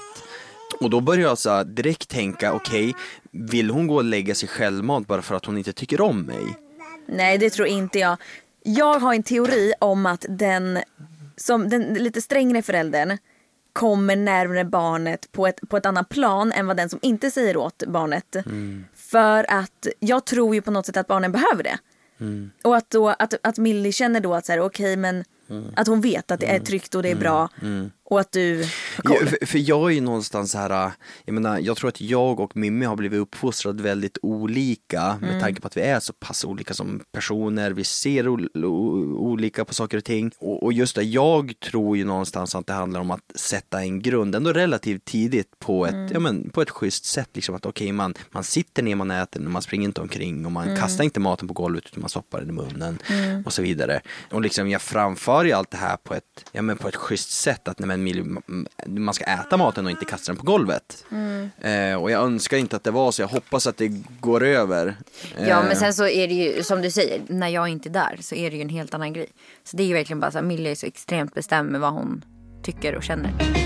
[0.80, 2.94] Och då börjar jag så direkt tänka, okej,
[3.30, 6.56] vill hon gå och lägga sig självmant bara för att hon inte tycker om mig?
[7.08, 8.16] Nej, det tror inte jag.
[8.62, 10.78] Jag har en teori om att den,
[11.36, 13.18] som den lite strängre föräldern
[13.76, 17.56] kommer närmare barnet på ett, på ett annat plan än vad den som inte säger
[17.56, 18.36] åt barnet.
[18.94, 21.78] För att jag tror ju på något sätt att barnen behöver det.
[22.64, 25.24] Och att, då, att, att Millie känner då att så här, okej men
[25.76, 27.48] att hon vet att det är tryggt och det är bra
[28.08, 29.26] och att du har Ja, koll.
[29.26, 30.90] för, för jag är ju någonstans så här,
[31.24, 35.60] jag menar, jag tror att jag och Mimmi har blivit uppfostrade väldigt olika med tanke
[35.60, 40.04] på att vi är så pass olika som personer, vi ser olika på saker och
[40.04, 40.30] ting.
[40.38, 44.02] Och, och just det, jag tror ju någonstans att det handlar om att sätta en
[44.02, 47.28] grund, ändå relativt tidigt på ett, ja, men, på ett schysst sätt.
[47.32, 50.76] Liksom att okej, man, man sitter ner, man äter, man springer inte omkring och man
[50.76, 52.98] kastar inte maten på golvet utan man stoppar den i munnen
[53.46, 54.00] och så vidare.
[54.30, 57.30] Och liksom jag framför ju allt det här på ett, ja, men på ett schysst
[57.30, 58.38] sätt, att nej, men, Mil-
[58.86, 61.04] man ska äta maten och inte kasta den på golvet.
[61.60, 63.88] Eh, och jag önskar inte att det var så, jag hoppas att det
[64.20, 64.96] går över.
[65.38, 67.92] Ja Eh, men sen så är det ju som du säger, när jag inte är
[67.92, 69.26] där så är det ju en helt annan grej.
[69.64, 71.92] Så det är ju verkligen bara så här, Millie är så extremt bestämd med vad
[71.92, 72.24] hon
[72.62, 73.65] tycker och känner.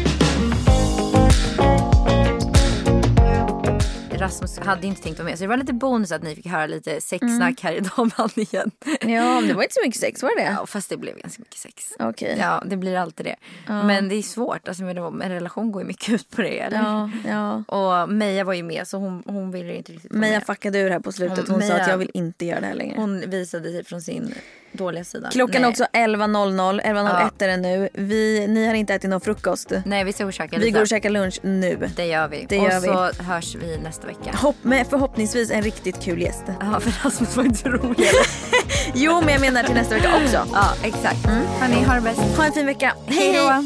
[4.31, 6.67] Rasmus hade inte tänkt vara med så det var lite bonus att ni fick höra
[6.67, 8.71] lite sexsnack här idag med han igen.
[9.01, 10.57] Ja, men det var inte så mycket sex, var det?
[10.61, 11.93] Ja fast det blev ganska mycket sex.
[11.99, 12.37] Okej.
[12.41, 13.37] Ja det blir alltid det.
[13.67, 16.59] Men det är svårt, alltså, en relation går ju mycket ut på det.
[16.61, 16.79] Eller?
[16.79, 17.65] Ja, ja.
[18.03, 20.47] Och Meja var ju med så hon, hon ville inte riktigt vara Meja med.
[20.47, 21.49] fuckade ur här på slutet.
[21.49, 22.95] Hon Hon- sa att Meja- jag vill inte göra det här längre.
[22.97, 24.35] Hon visade sig från sin
[24.73, 25.29] dåliga sida.
[25.33, 25.69] Klockan Nej.
[25.69, 27.45] är också 11.00, 11.01 Ja.
[27.45, 27.89] är det nu.
[27.93, 29.73] Vi, ni har inte ätit någon frukost.
[29.87, 31.89] Nej vi ska gå och käka Vi går och käkar lunch nu.
[31.97, 32.47] Det gör vi.
[32.49, 32.81] Det och gör
[33.13, 34.20] så hörs vi nästa vecka.
[34.29, 36.45] Hopp, med förhoppningsvis en riktigt kul gäst.
[36.61, 38.07] Ja för Rasmus var inte rolig.
[38.95, 40.47] Jo, men jag menar till nästa vecka också.
[40.53, 41.27] ja exakt.
[41.61, 42.21] Hörni ha det bäst.
[42.37, 42.93] Ha en fin vecka.
[43.07, 43.37] Hej!
[43.37, 43.65] då.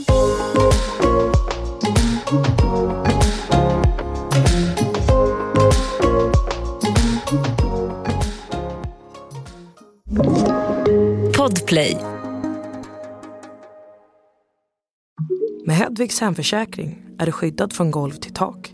[11.36, 11.96] Podplay.
[15.66, 18.73] Med Hedvigs hemförsäkring är du skyddad från golv till tak